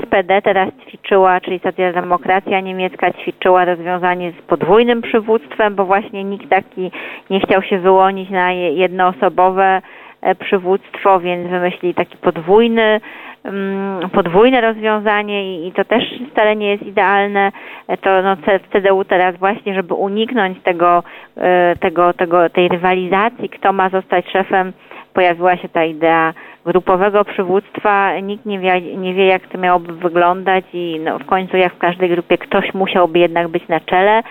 SPD 0.00 0.42
teraz 0.42 0.68
ćwiczyła, 0.86 1.40
czyli 1.40 1.58
socjaldemokracja 1.58 2.60
niemiecka 2.60 3.12
ćwiczyła 3.12 3.64
rozwiązanie 3.64 4.32
z 4.32 4.42
podwójnym 4.42 5.02
przywództwem, 5.02 5.74
bo 5.74 5.84
właśnie 5.84 6.24
nikt 6.24 6.48
taki 6.48 6.90
nie 7.30 7.40
chciał 7.40 7.62
się 7.62 7.78
wyłonić 7.78 8.30
na 8.30 8.52
jednoosobowe 8.52 9.82
e, 10.20 10.34
przywództwo, 10.34 11.20
więc 11.20 11.50
wymyślili 11.50 11.94
taki 11.94 12.16
podwójny, 12.16 13.00
mm, 13.44 14.10
podwójne 14.10 14.60
rozwiązanie 14.60 15.66
i 15.66 15.72
to 15.72 15.84
też 15.84 16.04
wcale 16.32 16.56
nie 16.56 16.70
jest 16.70 16.82
idealne. 16.82 17.52
E, 17.88 17.96
to 17.96 18.22
no, 18.22 18.36
CDU 18.72 19.04
teraz 19.04 19.36
właśnie, 19.36 19.74
żeby 19.74 19.94
uniknąć 19.94 20.62
tego, 20.62 21.02
e, 21.36 21.76
tego, 21.76 22.12
tego, 22.12 22.50
tej 22.50 22.68
rywalizacji, 22.68 23.48
kto 23.48 23.72
ma 23.72 23.88
zostać 23.88 24.30
szefem, 24.32 24.72
pojawiła 25.14 25.56
się 25.56 25.68
ta 25.68 25.84
idea 25.84 26.34
grupowego 26.64 27.24
przywództwa 27.24 28.18
nikt 28.20 28.46
nie 28.46 28.58
wie, 28.58 28.80
nie 28.80 29.14
wie 29.14 29.26
jak 29.26 29.46
to 29.46 29.58
miałoby 29.58 29.92
wyglądać 29.92 30.64
i 30.72 31.00
no, 31.04 31.18
w 31.18 31.26
końcu 31.26 31.56
jak 31.56 31.74
w 31.74 31.78
każdej 31.78 32.10
grupie 32.10 32.38
ktoś 32.38 32.74
musiałby 32.74 33.18
jednak 33.18 33.48
być 33.48 33.68
na 33.68 33.80
czele. 33.80 34.22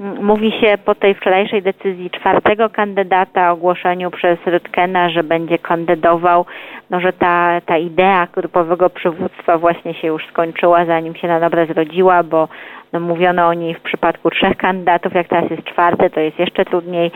Mm, 0.00 0.24
mówi 0.24 0.52
się 0.60 0.78
po 0.84 0.94
tej 0.94 1.14
wczorajszej 1.14 1.62
decyzji 1.62 2.10
czwartego 2.10 2.70
kandydata, 2.70 3.52
ogłoszeniu 3.52 4.10
przez 4.10 4.38
Rytkena, 4.46 5.10
że 5.10 5.22
będzie 5.22 5.58
kandydował, 5.58 6.46
no, 6.90 7.00
że 7.00 7.12
ta, 7.12 7.60
ta 7.66 7.78
idea 7.78 8.28
grupowego 8.32 8.90
przywództwa 8.90 9.58
właśnie 9.58 9.94
się 9.94 10.08
już 10.08 10.26
skończyła, 10.26 10.84
zanim 10.84 11.14
się 11.14 11.28
na 11.28 11.40
dobre 11.40 11.66
zrodziła, 11.66 12.22
bo 12.22 12.48
no, 12.92 13.00
mówiono 13.00 13.46
o 13.46 13.54
niej 13.54 13.74
w 13.74 13.80
przypadku 13.80 14.30
trzech 14.30 14.56
kandydatów, 14.56 15.14
jak 15.14 15.28
teraz 15.28 15.50
jest 15.50 15.64
czwarty, 15.64 16.10
to 16.10 16.20
jest 16.20 16.38
jeszcze 16.38 16.64
trudniej. 16.64 17.10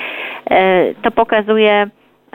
E, 0.51 0.95
to 0.95 1.11
pokazuje 1.11 1.87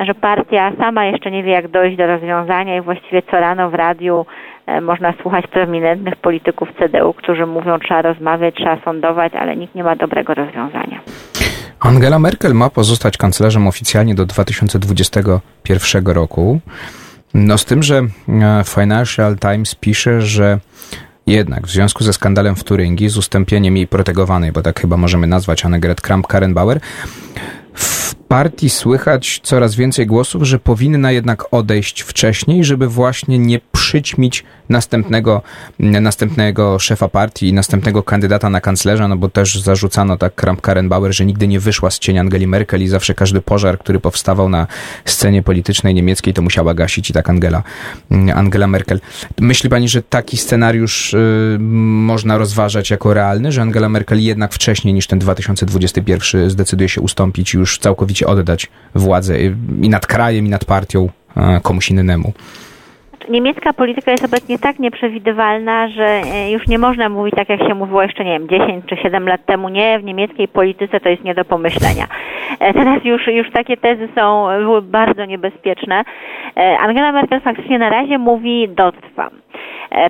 że 0.06 0.14
partia 0.14 0.72
sama 0.78 1.06
jeszcze 1.06 1.32
nie 1.32 1.44
wie, 1.44 1.52
jak 1.52 1.68
dojść 1.68 1.98
do 1.98 2.08
rozwiązania 2.08 2.78
i 2.78 2.82
właściwie 2.82 3.22
co 3.22 3.40
rano 3.40 3.70
w 3.70 3.74
radiu 3.74 4.26
e, 4.66 4.82
można 4.82 5.14
słuchać 5.22 5.48
prominentnych 5.48 6.16
polityków 6.16 6.70
CDU, 6.80 7.14
którzy 7.14 7.46
mówią, 7.46 7.80
trzeba 7.80 8.02
rozmawiać, 8.02 8.56
trzeba 8.56 8.78
sądować, 8.86 9.34
ale 9.34 9.56
nikt 9.56 9.76
nie 9.76 9.84
ma 9.84 9.96
dobrego 9.96 10.34
rozwiązania. 10.34 11.02
Angela 11.80 12.20
Merkel 12.20 12.54
ma 12.54 12.70
pozostać 12.70 13.18
kanclerzem 13.18 13.68
oficjalnie 13.68 14.16
do 14.16 14.26
2021 14.26 16.08
roku. 16.08 16.60
No 17.34 17.58
z 17.58 17.66
tym, 17.66 17.84
że 17.84 17.96
e, 17.98 18.08
Financial 18.66 19.38
Times 19.38 19.76
pisze, 19.76 20.22
że 20.22 20.60
jednak 21.28 21.68
w 21.68 21.70
związku 21.70 22.04
ze 22.04 22.14
skandalem 22.14 22.56
w 22.56 22.64
Turyngii, 22.64 23.10
z 23.10 23.18
ustąpieniem 23.18 23.78
jej 23.78 23.88
protegowanej, 23.88 24.52
bo 24.52 24.62
tak 24.62 24.80
chyba 24.80 24.98
możemy 24.98 25.28
nazwać 25.28 25.66
Annegret 25.66 26.02
Kramp-Karrenbauer, 26.02 26.80
partii 28.32 28.70
słychać 28.70 29.40
coraz 29.44 29.76
więcej 29.76 30.08
głosów, 30.08 30.44
że 30.44 30.60
powinna 30.60 31.12
jednak 31.12 31.54
odejść 31.54 32.02
wcześniej, 32.02 32.64
żeby 32.64 32.88
właśnie 32.88 33.40
nie 33.40 33.60
przyćmić 33.72 34.44
następnego, 34.70 35.42
następnego 35.80 36.80
szefa 36.80 37.08
partii 37.08 37.48
i 37.48 37.54
następnego 37.54 38.04
kandydata 38.04 38.50
na 38.50 38.62
kanclerza, 38.62 39.08
no 39.08 39.18
bo 39.18 39.30
też 39.30 39.62
zarzucano 39.62 40.18
tak 40.18 40.36
Kramp-Karrenbauer, 40.36 41.12
że 41.12 41.26
nigdy 41.26 41.48
nie 41.48 41.60
wyszła 41.60 41.92
z 41.92 42.00
cienia 42.00 42.22
Angeli 42.22 42.48
Merkel 42.48 42.82
i 42.82 42.88
zawsze 42.88 43.14
każdy 43.14 43.42
pożar, 43.42 43.80
który 43.80 44.00
powstawał 44.00 44.50
na 44.50 44.68
scenie 45.06 45.44
politycznej 45.44 45.94
niemieckiej, 45.94 46.34
to 46.34 46.42
musiała 46.42 46.74
gasić 46.74 47.10
i 47.10 47.14
tak 47.14 47.30
Angela, 47.30 47.64
Angela 48.36 48.68
Merkel. 48.68 49.00
Myśli 49.40 49.70
pani, 49.70 49.90
że 49.90 50.04
taki 50.04 50.38
scenariusz 50.38 51.14
y, 51.14 51.58
można 51.60 52.38
rozważać 52.38 52.90
jako 52.90 53.14
realny, 53.14 53.52
że 53.52 53.62
Angela 53.62 53.90
Merkel 53.90 54.24
jednak 54.24 54.54
wcześniej 54.54 54.94
niż 54.94 55.08
ten 55.08 55.20
2021 55.20 56.50
zdecyduje 56.50 56.90
się 56.90 57.02
ustąpić 57.02 57.54
już 57.54 57.80
całkowicie 57.80 58.21
oddać 58.28 58.70
władzę 58.96 59.36
i 59.82 59.90
nad 59.90 60.08
krajem, 60.08 60.46
i 60.46 60.50
nad 60.50 60.66
partią 60.66 61.10
komuś 61.64 61.90
innemu? 61.90 62.34
niemiecka 63.30 63.74
polityka 63.74 64.12
jest 64.12 64.26
obecnie 64.26 64.60
tak 64.60 64.80
nieprzewidywalna, 64.80 65.88
że 65.88 66.06
e, 66.06 66.52
już 66.52 66.68
nie 66.68 66.80
można 66.80 67.10
mówić 67.10 67.36
tak, 67.36 67.50
jak 67.50 67.60
się 67.60 67.76
mówiło 67.76 68.04
jeszcze, 68.04 68.24
nie 68.26 68.40
wiem, 68.40 68.50
10 68.50 68.86
czy 68.86 68.98
7 68.98 69.28
lat 69.28 69.46
temu. 69.46 69.70
Nie, 69.70 70.00
w 70.00 70.04
niemieckiej 70.04 70.48
polityce 70.48 71.00
to 71.00 71.10
jest 71.10 71.24
nie 71.24 71.36
do 71.36 71.46
pomyślenia. 71.46 72.08
E, 72.60 72.74
teraz 72.74 73.06
już, 73.06 73.28
już 73.28 73.52
takie 73.52 73.78
tezy 73.78 74.10
są 74.16 74.48
były 74.60 74.82
bardzo 74.82 75.26
niebezpieczne. 75.26 76.04
E, 76.58 76.78
Angela 76.80 77.12
Merkel 77.12 77.42
faktycznie 77.42 77.80
na 77.80 77.90
razie 77.90 78.18
mówi 78.18 78.70
dotrwam. 78.70 79.30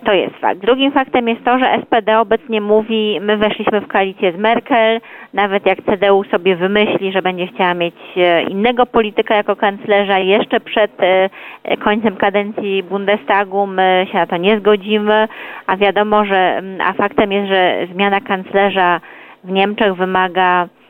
To 0.05 0.13
jest 0.13 0.35
fakt. 0.35 0.59
Drugim 0.59 0.91
faktem 0.91 1.27
jest 1.27 1.43
to, 1.45 1.59
że 1.59 1.79
SPD 1.83 2.19
obecnie 2.19 2.61
mówi, 2.61 3.19
my 3.21 3.37
weszliśmy 3.37 3.81
w 3.81 3.87
koalicję 3.87 4.31
z 4.31 4.37
Merkel, 4.37 5.01
nawet 5.33 5.65
jak 5.65 5.77
CDU 5.81 6.23
sobie 6.23 6.55
wymyśli, 6.55 7.11
że 7.11 7.21
będzie 7.21 7.47
chciała 7.47 7.73
mieć 7.73 7.95
innego 8.49 8.85
polityka 8.85 9.35
jako 9.35 9.55
kanclerza 9.55 10.19
jeszcze 10.19 10.59
przed 10.59 10.91
końcem 11.83 12.15
kadencji 12.15 12.83
Bundestagu, 12.83 13.67
my 13.67 14.07
się 14.11 14.17
na 14.17 14.27
to 14.27 14.37
nie 14.37 14.59
zgodzimy, 14.59 15.27
a 15.67 15.77
wiadomo, 15.77 16.25
że 16.25 16.57
mm, 16.57 16.81
a 16.81 16.93
faktem 16.93 17.31
jest, 17.31 17.49
że 17.49 17.87
zmiana 17.93 18.21
kanclerza 18.21 19.01
w 19.43 19.51
Niemczech 19.51 19.95
wymaga 19.95 20.63
e, 20.63 20.80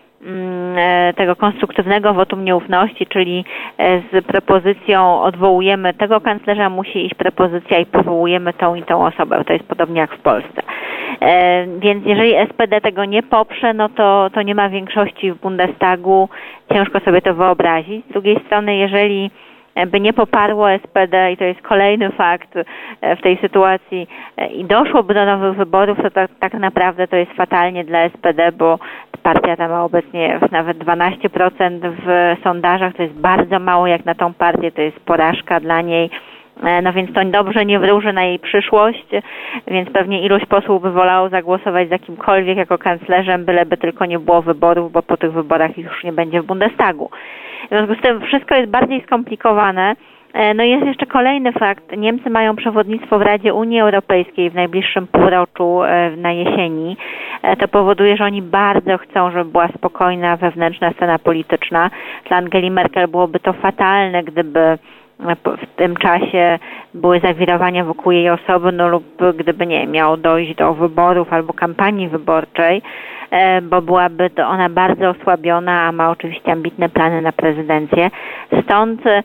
tego 1.16 1.36
konstruktywnego 1.36 2.14
wotum 2.14 2.46
nieufności, 2.46 3.08
czyli 3.08 3.46
e, 3.78 4.02
z 4.02 4.26
propozycją 4.26 5.22
odwołujemy 5.22 5.94
tego 5.94 6.22
kanclerza, 6.22 6.70
musi 6.70 7.06
iść 7.06 7.16
propozycja 7.16 7.80
i 7.80 7.86
powołujemy 7.86 8.54
tą 8.54 8.76
i 8.76 8.84
tą 8.84 9.06
osobę. 9.06 9.44
To 9.46 9.54
jest 9.54 9.66
podobnie 9.66 10.00
jak 10.00 10.16
w 10.16 10.22
Polsce. 10.22 10.62
E, 11.22 11.66
więc 11.80 12.06
jeżeli 12.06 12.34
SPD 12.50 12.82
tego 12.82 13.06
nie 13.06 13.24
poprze, 13.24 13.74
no 13.74 13.90
to, 13.90 14.30
to 14.34 14.42
nie 14.42 14.56
ma 14.56 14.70
większości 14.70 15.32
w 15.32 15.42
Bundestagu. 15.42 16.30
Ciężko 16.74 17.00
sobie 17.00 17.22
to 17.22 17.34
wyobrazić. 17.34 18.06
Z 18.06 18.14
drugiej 18.14 18.40
strony, 18.46 18.76
jeżeli 18.76 19.32
by 19.88 20.00
nie 20.00 20.14
poparło 20.14 20.68
SPD 20.86 21.32
i 21.32 21.38
to 21.38 21.44
jest 21.44 21.62
kolejny 21.62 22.12
fakt 22.12 22.58
e, 23.02 23.16
w 23.16 23.22
tej 23.22 23.38
sytuacji 23.38 24.08
e, 24.38 24.48
i 24.48 24.66
doszłoby 24.66 25.14
do 25.14 25.26
nowych 25.26 25.56
wyborów, 25.58 25.98
to 26.04 26.12
tak, 26.12 26.32
tak 26.40 26.54
naprawdę 26.54 27.08
to 27.08 27.16
jest 27.16 27.32
fatalnie 27.32 27.84
dla 27.84 28.10
SPD, 28.10 28.52
bo 28.52 28.80
partia 29.24 29.56
ta 29.56 29.68
ma 29.68 29.84
obecnie 29.84 30.40
nawet 30.52 30.78
12% 30.78 31.92
w 32.06 32.36
sondażach, 32.44 32.94
to 32.96 33.04
jest 33.04 33.16
bardzo 33.16 33.60
mało 33.60 33.88
jak 33.88 34.06
na 34.06 34.16
tą 34.16 34.34
partię, 34.34 34.72
to 34.72 34.82
jest 34.82 35.00
porażka 35.00 35.60
dla 35.60 35.82
niej. 35.82 36.10
E, 36.66 36.82
no 36.82 36.94
więc 36.94 37.14
to 37.14 37.26
dobrze 37.26 37.66
nie 37.66 37.80
wróży 37.80 38.14
na 38.14 38.24
jej 38.24 38.40
przyszłość, 38.40 39.06
więc 39.68 39.90
pewnie 39.90 40.22
ilość 40.22 40.46
posłów 40.46 40.82
by 40.82 40.92
wolało 40.92 41.30
zagłosować 41.30 41.90
za 41.90 42.00
kimkolwiek 42.00 42.58
jako 42.58 42.78
kanclerzem, 42.78 43.46
byleby 43.46 43.78
tylko 43.78 44.06
nie 44.06 44.20
było 44.20 44.42
wyborów, 44.42 44.92
bo 44.92 45.04
po 45.04 45.18
tych 45.18 45.34
wyborach 45.34 45.78
już 45.78 46.04
nie 46.04 46.14
będzie 46.14 46.42
w 46.42 46.46
Bundestagu. 46.46 47.10
W 47.66 47.70
związku 47.70 47.96
z 47.96 48.02
tym 48.02 48.22
wszystko 48.22 48.56
jest 48.56 48.72
bardziej 48.72 49.02
skomplikowane. 49.02 49.96
E, 50.34 50.54
no 50.54 50.64
jest 50.64 50.86
jeszcze 50.86 51.06
kolejny 51.06 51.52
fakt. 51.52 51.98
Niemcy 51.98 52.30
mają 52.30 52.56
przewodnictwo 52.56 53.20
w 53.20 53.22
Radzie 53.22 53.54
Unii 53.54 53.80
Europejskiej 53.80 54.50
w 54.50 54.56
najbliższym 54.56 55.08
półroczu 55.08 55.84
e, 55.84 56.12
na 56.18 56.32
jesieni. 56.32 56.98
To 57.60 57.68
powoduje, 57.68 58.18
że 58.18 58.24
oni 58.26 58.42
bardzo 58.42 58.98
chcą, 58.98 59.32
żeby 59.32 59.52
była 59.52 59.68
spokojna 59.68 60.38
wewnętrzna 60.38 60.92
scena 60.92 61.20
polityczna. 61.20 61.90
Dla 62.28 62.38
Angeli 62.38 62.72
Merkel 62.72 63.08
byłoby 63.08 63.40
to 63.40 63.54
fatalne, 63.54 64.24
gdyby 64.24 64.78
w 65.46 65.76
tym 65.76 65.96
czasie 65.96 66.60
były 66.94 67.20
zawirowania 67.20 67.86
wokół 67.86 68.12
jej 68.12 68.30
osoby, 68.30 68.72
no 68.72 68.88
lub 68.88 69.04
gdyby 69.38 69.68
nie 69.68 69.88
miało 69.88 70.18
dojść 70.18 70.56
do 70.56 70.74
wyborów 70.74 71.34
albo 71.34 71.54
kampanii 71.54 72.08
wyborczej, 72.08 72.82
e, 73.32 73.62
bo 73.62 73.82
byłaby 73.82 74.30
to 74.30 74.48
ona 74.48 74.70
bardzo 74.70 75.10
osłabiona, 75.10 75.82
a 75.82 75.92
ma 75.92 76.12
oczywiście 76.12 76.52
ambitne 76.52 76.90
plany 76.90 77.22
na 77.22 77.32
prezydencję. 77.32 78.10
Stąd 78.64 79.02
e, 79.08 79.24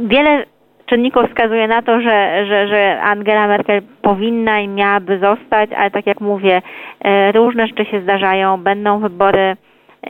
wiele 0.00 0.44
czynników 0.86 1.22
wskazuje 1.28 1.68
na 1.68 1.82
to, 1.82 2.00
że, 2.00 2.46
że, 2.46 2.68
że 2.68 3.00
Angela 3.00 3.46
Merkel 3.46 3.82
powinna 4.02 4.60
i 4.60 4.68
miałaby 4.68 5.18
zostać, 5.18 5.70
ale 5.72 5.90
tak 5.90 6.06
jak 6.06 6.20
mówię, 6.20 6.62
e, 7.00 7.32
różne 7.32 7.66
rzeczy 7.66 7.84
się 7.84 8.00
zdarzają, 8.00 8.56
będą 8.56 8.98
wybory 8.98 9.56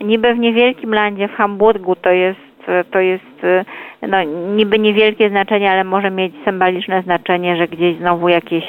niby 0.00 0.34
w 0.34 0.38
niewielkim 0.38 0.94
landzie, 0.94 1.28
w 1.28 1.34
Hamburgu, 1.34 1.96
to 1.96 2.10
jest 2.10 2.49
to 2.90 3.00
jest 3.00 3.42
no, 4.08 4.22
niby 4.56 4.78
niewielkie 4.78 5.30
znaczenie, 5.30 5.70
ale 5.70 5.84
może 5.84 6.10
mieć 6.10 6.34
symboliczne 6.44 7.02
znaczenie, 7.02 7.56
że 7.56 7.68
gdzieś 7.68 7.96
znowu 7.96 8.28
jakieś 8.28 8.64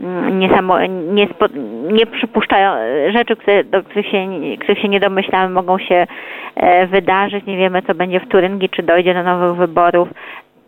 mm, 0.00 0.38
niesamo, 0.38 0.86
nie, 0.86 1.28
nie 1.92 2.06
przypuszczają 2.06 2.72
rzeczy, 3.12 3.36
do 3.64 3.82
których 3.82 4.06
się, 4.06 4.28
których 4.60 4.78
się 4.78 4.88
nie 4.88 5.00
domyślamy, 5.00 5.54
mogą 5.54 5.78
się 5.78 6.06
e, 6.54 6.86
wydarzyć. 6.86 7.46
Nie 7.46 7.56
wiemy, 7.56 7.82
co 7.82 7.94
będzie 7.94 8.20
w 8.20 8.28
Turyngii, 8.28 8.68
czy 8.68 8.82
dojdzie 8.82 9.14
do 9.14 9.22
nowych 9.22 9.56
wyborów. 9.56 10.08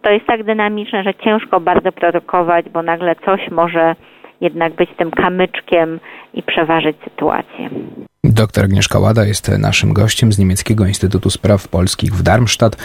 To 0.02 0.10
jest 0.10 0.26
tak 0.26 0.42
dynamiczne, 0.42 1.02
że 1.02 1.14
ciężko 1.14 1.60
bardzo 1.60 1.92
produkować, 1.92 2.68
bo 2.68 2.82
nagle 2.82 3.14
coś 3.16 3.50
może 3.50 3.94
jednak 4.40 4.72
być 4.72 4.90
tym 4.96 5.10
kamyczkiem 5.10 6.00
i 6.34 6.42
przeważyć 6.42 6.96
sytuację. 7.04 7.68
Doktor 8.38 8.64
Agnieszka 8.64 8.98
Łada 8.98 9.24
jest 9.24 9.48
naszym 9.48 9.92
gościem 9.92 10.32
z 10.32 10.38
Niemieckiego 10.38 10.86
Instytutu 10.86 11.30
Spraw 11.30 11.68
Polskich 11.68 12.14
w 12.14 12.22
Darmstadt, 12.22 12.76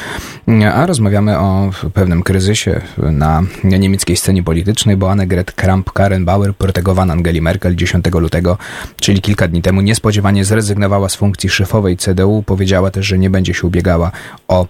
a 0.74 0.86
rozmawiamy 0.86 1.40
o 1.40 1.72
pewnym 1.94 2.24
kryzysie 2.24 2.82
na 2.98 3.44
niemieckiej 3.64 4.18
scenie 4.18 4.44
politycznej, 4.44 4.98
bo 4.98 5.12
Annegret 5.12 5.52
Kramp-Karrenbauer, 5.52 6.54
protegowana 6.54 7.14
Angeli 7.14 7.42
Merkel 7.42 7.76
10 7.76 8.06
lutego, 8.14 8.58
czyli 9.00 9.22
kilka 9.22 9.48
dni 9.48 9.62
temu, 9.62 9.82
niespodziewanie 9.82 10.46
zrezygnowała 10.46 11.10
z 11.10 11.16
funkcji 11.16 11.50
szefowej 11.50 11.98
CDU. 11.98 12.44
Powiedziała 12.46 12.92
też, 12.92 13.06
że 13.06 13.18
nie 13.18 13.30
będzie 13.30 13.54
się 13.54 13.68
ubiegała 13.68 14.12
o 14.48 14.68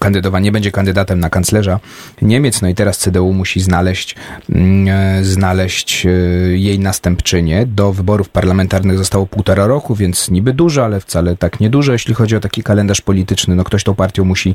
kandydowa, 0.00 0.40
nie 0.40 0.52
będzie 0.52 0.72
kandydatem 0.72 1.20
na 1.20 1.30
kanclerza 1.30 1.80
Niemiec, 2.22 2.62
no 2.62 2.68
i 2.68 2.74
teraz 2.74 2.98
CDU 2.98 3.32
musi 3.32 3.60
znaleźć, 3.60 4.16
mm, 4.50 4.88
e, 4.88 5.24
znaleźć 5.24 6.06
e, 6.06 6.10
jej 6.58 6.78
następczynię. 6.78 7.66
Do 7.66 7.92
wyborów 7.92 8.28
parlamentarnych 8.28 8.98
zostało 8.98 9.26
półtora 9.26 9.66
roku, 9.66 9.94
więc 9.94 10.30
niby 10.30 10.52
duże, 10.52 10.84
ale 10.84 11.00
wcale 11.00 11.36
tak 11.36 11.60
nieduże, 11.60 11.92
jeśli 11.92 12.14
chodzi 12.14 12.36
o 12.36 12.40
taki 12.40 12.62
kalendarz 12.62 13.00
polityczny. 13.00 13.54
No 13.54 13.64
ktoś 13.64 13.84
tą 13.84 13.94
partią 13.94 14.24
musi, 14.24 14.54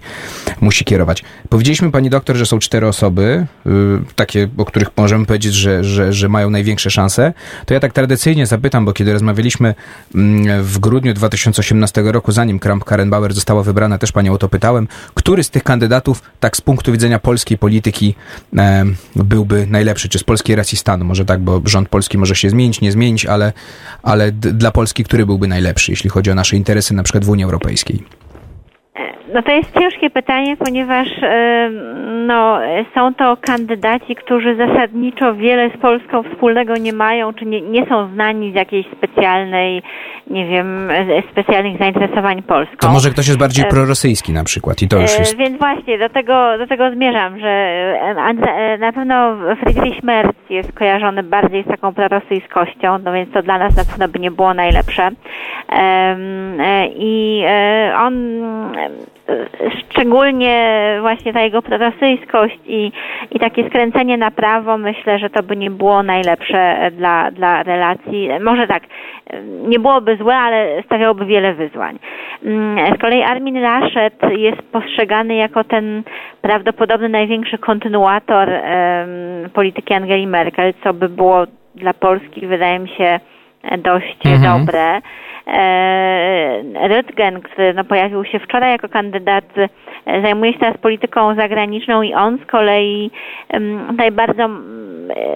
musi 0.62 0.86
kierować. 0.86 1.24
Powiedzieliśmy 1.50 1.92
pani 1.92 2.10
doktor, 2.10 2.36
że 2.36 2.46
są 2.46 2.60
cztery 2.60 2.88
osoby, 2.88 3.46
y, 3.66 3.70
takie, 4.16 4.50
o 4.58 4.66
których 4.66 4.90
możemy 4.98 5.26
powiedzieć, 5.26 5.54
że, 5.54 5.84
że, 5.84 6.14
że 6.14 6.30
mają 6.30 6.50
największe 6.50 6.90
szanse. 6.90 7.34
To 7.66 7.74
ja 7.74 7.80
tak 7.80 7.94
tradycyjnie 7.94 8.46
zapytam, 8.46 8.86
bo 8.86 8.94
kiedy 8.94 9.14
rozmawialiśmy 9.14 9.76
mm, 10.16 10.64
w 10.64 10.80
grudniu 10.80 11.14
2018 11.14 12.02
roku, 12.02 12.32
zanim 12.32 12.60
Kramp-Karrenbauer 12.60 13.34
została 13.34 13.64
wybrana 13.64 13.77
wybrana, 13.78 13.98
też 13.98 14.12
panią 14.12 14.34
o 14.34 14.38
to 14.38 14.50
pytałem, 14.50 14.88
który 15.14 15.44
z 15.44 15.50
tych 15.50 15.64
kandydatów, 15.64 16.22
tak 16.40 16.58
z 16.58 16.62
punktu 16.62 16.92
widzenia 16.92 17.20
polskiej 17.20 17.58
polityki, 17.58 18.16
e, 18.58 18.86
byłby 19.16 19.68
najlepszy, 19.68 20.10
czy 20.10 20.20
z 20.20 20.24
polskiej 20.24 20.56
racji 20.56 20.78
stanu, 20.78 21.06
może 21.06 21.26
tak, 21.26 21.42
bo 21.42 21.62
rząd 21.66 21.90
polski 21.90 22.18
może 22.18 22.36
się 22.36 22.50
zmienić, 22.50 22.82
nie 22.82 22.92
zmienić, 22.92 23.26
ale, 23.26 23.54
ale 24.04 24.32
dla 24.32 24.72
Polski, 24.72 25.04
który 25.04 25.26
byłby 25.26 25.48
najlepszy, 25.48 25.92
jeśli 25.92 26.10
chodzi 26.10 26.32
o 26.32 26.36
nasze 26.36 26.56
interesy 26.56 26.94
na 26.94 27.04
przykład 27.04 27.26
w 27.26 27.30
Unii 27.30 27.46
Europejskiej? 27.46 28.04
No 29.38 29.44
to 29.44 29.52
jest 29.52 29.80
ciężkie 29.80 30.10
pytanie, 30.10 30.58
ponieważ 30.58 31.08
no, 32.28 32.60
są 32.96 33.14
to 33.14 33.38
kandydaci, 33.42 34.16
którzy 34.16 34.56
zasadniczo 34.56 35.36
wiele 35.36 35.70
z 35.70 35.78
Polską 35.78 36.24
wspólnego 36.24 36.74
nie 36.78 36.94
mają, 36.94 37.34
czy 37.34 37.46
nie, 37.46 37.62
nie 37.62 37.86
są 37.86 38.08
znani 38.14 38.52
z 38.52 38.56
jakiejś 38.56 38.86
specjalnej, 38.98 39.82
nie 40.28 40.46
wiem, 40.48 40.90
specjalnych 41.32 41.80
zainteresowań 41.80 42.44
Polską. 42.44 42.78
To 42.80 42.90
może 42.90 43.10
ktoś 43.10 43.28
jest 43.28 43.40
bardziej 43.40 43.66
prorosyjski 43.66 44.34
na 44.34 44.44
przykład 44.44 44.82
i 44.82 44.88
to 44.88 44.98
już 44.98 45.20
jest... 45.20 45.38
Więc 45.38 45.58
właśnie, 45.58 45.98
do 45.98 46.10
tego, 46.10 46.58
do 46.58 46.68
tego 46.68 46.92
zmierzam, 46.92 47.40
że 47.40 47.94
na 48.80 48.94
pewno 48.94 49.36
Friedrich 49.56 50.04
Merz 50.04 50.28
jest 50.50 50.74
kojarzony 50.74 51.24
bardziej 51.24 51.64
z 51.64 51.68
taką 51.68 51.94
prorosyjskością, 51.94 52.98
no 52.98 53.14
więc 53.14 53.34
to 53.34 53.42
dla 53.42 53.58
nas 53.58 53.76
na 53.76 53.86
pewno 53.86 54.08
by 54.08 54.20
nie 54.20 54.32
było 54.32 54.54
najlepsze. 54.54 55.10
I 56.96 57.44
e, 57.48 57.94
on 57.98 58.14
szczególnie 59.80 60.98
właśnie 61.02 61.34
ta 61.34 61.42
jego 61.42 61.62
prorosyjskość 61.62 62.60
i, 62.66 62.92
i 63.32 63.40
takie 63.40 63.70
skręcenie 63.70 64.18
na 64.18 64.32
prawo, 64.32 64.78
myślę, 64.78 65.20
że 65.20 65.30
to 65.30 65.44
by 65.44 65.58
nie 65.58 65.72
było 65.72 66.04
najlepsze 66.04 66.92
dla, 66.92 67.32
dla 67.32 67.64
relacji. 67.64 68.30
Może 68.42 68.68
tak, 68.68 68.84
nie 69.68 69.80
byłoby 69.80 70.18
złe, 70.18 70.36
ale 70.36 70.84
stawiałoby 70.84 71.26
wiele 71.26 71.54
wyzwań. 71.54 72.00
Mm, 72.46 72.96
z 72.96 73.02
kolei 73.02 73.24
Armin 73.24 73.62
Laschet 73.62 74.14
jest 74.38 74.62
postrzegany 74.62 75.36
jako 75.36 75.64
ten 75.64 76.04
prawdopodobny 76.42 77.10
największy 77.10 77.58
kontynuator 77.58 78.50
polityki 79.54 79.94
Angeli 79.94 80.28
Merkel, 80.28 80.74
co 80.84 80.94
by 80.94 81.10
było 81.10 81.46
dla 81.76 81.94
Polski, 81.94 82.48
wydaje 82.48 82.80
mi 82.80 82.90
się, 82.90 83.20
dość 83.78 84.26
mhm. 84.26 84.66
dobre. 84.66 85.02
E, 85.48 86.64
Röttgen, 86.88 87.42
który 87.42 87.74
no, 87.74 87.84
pojawił 87.84 88.26
się 88.26 88.40
wczoraj 88.40 88.72
jako 88.72 88.90
kandydat, 88.90 89.46
e, 90.06 90.22
zajmuje 90.22 90.54
się 90.54 90.60
teraz 90.60 90.78
polityką 90.78 91.36
zagraniczną 91.36 92.02
i 92.02 92.14
on 92.14 92.38
z 92.38 92.46
kolei 92.46 93.12
tutaj 93.90 94.12
bardzo 94.12 94.44
e, 94.44 94.50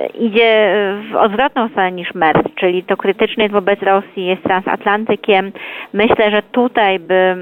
idzie 0.08 0.74
w 1.12 1.16
odwrotną 1.16 1.70
stronę 1.70 1.92
niż 1.92 2.14
Merz, 2.14 2.38
czyli 2.56 2.84
to 2.84 2.98
krytyczny 2.98 3.44
jest 3.44 3.54
wobec 3.54 3.82
Rosji, 3.82 4.26
jest 4.26 4.44
transatlantykiem. 4.44 5.52
Myślę, 5.94 6.32
że 6.32 6.42
tutaj 6.52 7.00
by 7.00 7.36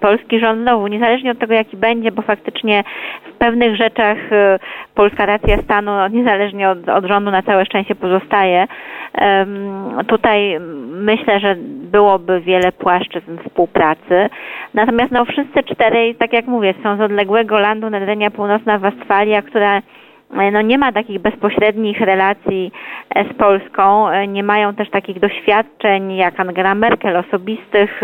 polski 0.00 0.40
rząd 0.40 0.62
znowu, 0.62 0.86
niezależnie 0.86 1.30
od 1.30 1.38
tego 1.38 1.54
jaki 1.54 1.76
będzie, 1.76 2.12
bo 2.12 2.22
faktycznie 2.22 2.84
w 3.34 3.38
pewnych 3.38 3.76
rzeczach 3.76 4.18
polska 4.94 5.26
racja 5.26 5.56
stanu, 5.62 5.92
no, 5.92 6.08
niezależnie 6.08 6.70
od, 6.70 6.88
od 6.88 7.04
rządu 7.04 7.30
na 7.30 7.42
całe 7.42 7.66
szczęście 7.66 7.94
pozostaje. 7.94 8.66
Tutaj 10.06 10.60
myślę, 10.90 11.40
że 11.40 11.56
byłoby 11.94 12.40
wiele 12.40 12.72
płaszczyzn 12.72 13.38
współpracy. 13.46 14.28
Natomiast 14.74 15.12
no, 15.12 15.24
wszyscy 15.24 15.62
czterej, 15.62 16.14
tak 16.14 16.32
jak 16.32 16.46
mówię, 16.46 16.74
są 16.82 16.96
z 16.96 17.00
odległego 17.00 17.58
landu 17.58 17.90
Nadrenia 17.90 18.30
Północna 18.30 18.78
Westfalia, 18.78 19.42
która 19.42 19.82
no 20.52 20.62
nie 20.62 20.78
ma 20.78 20.92
takich 20.92 21.20
bezpośrednich 21.20 22.00
relacji 22.00 22.72
e, 23.14 23.24
z 23.24 23.36
Polską, 23.36 24.08
e, 24.08 24.28
nie 24.28 24.42
mają 24.42 24.74
też 24.74 24.90
takich 24.90 25.20
doświadczeń 25.20 26.16
jak 26.16 26.40
Angela 26.40 26.74
Merkel 26.74 27.16
osobistych, 27.16 28.00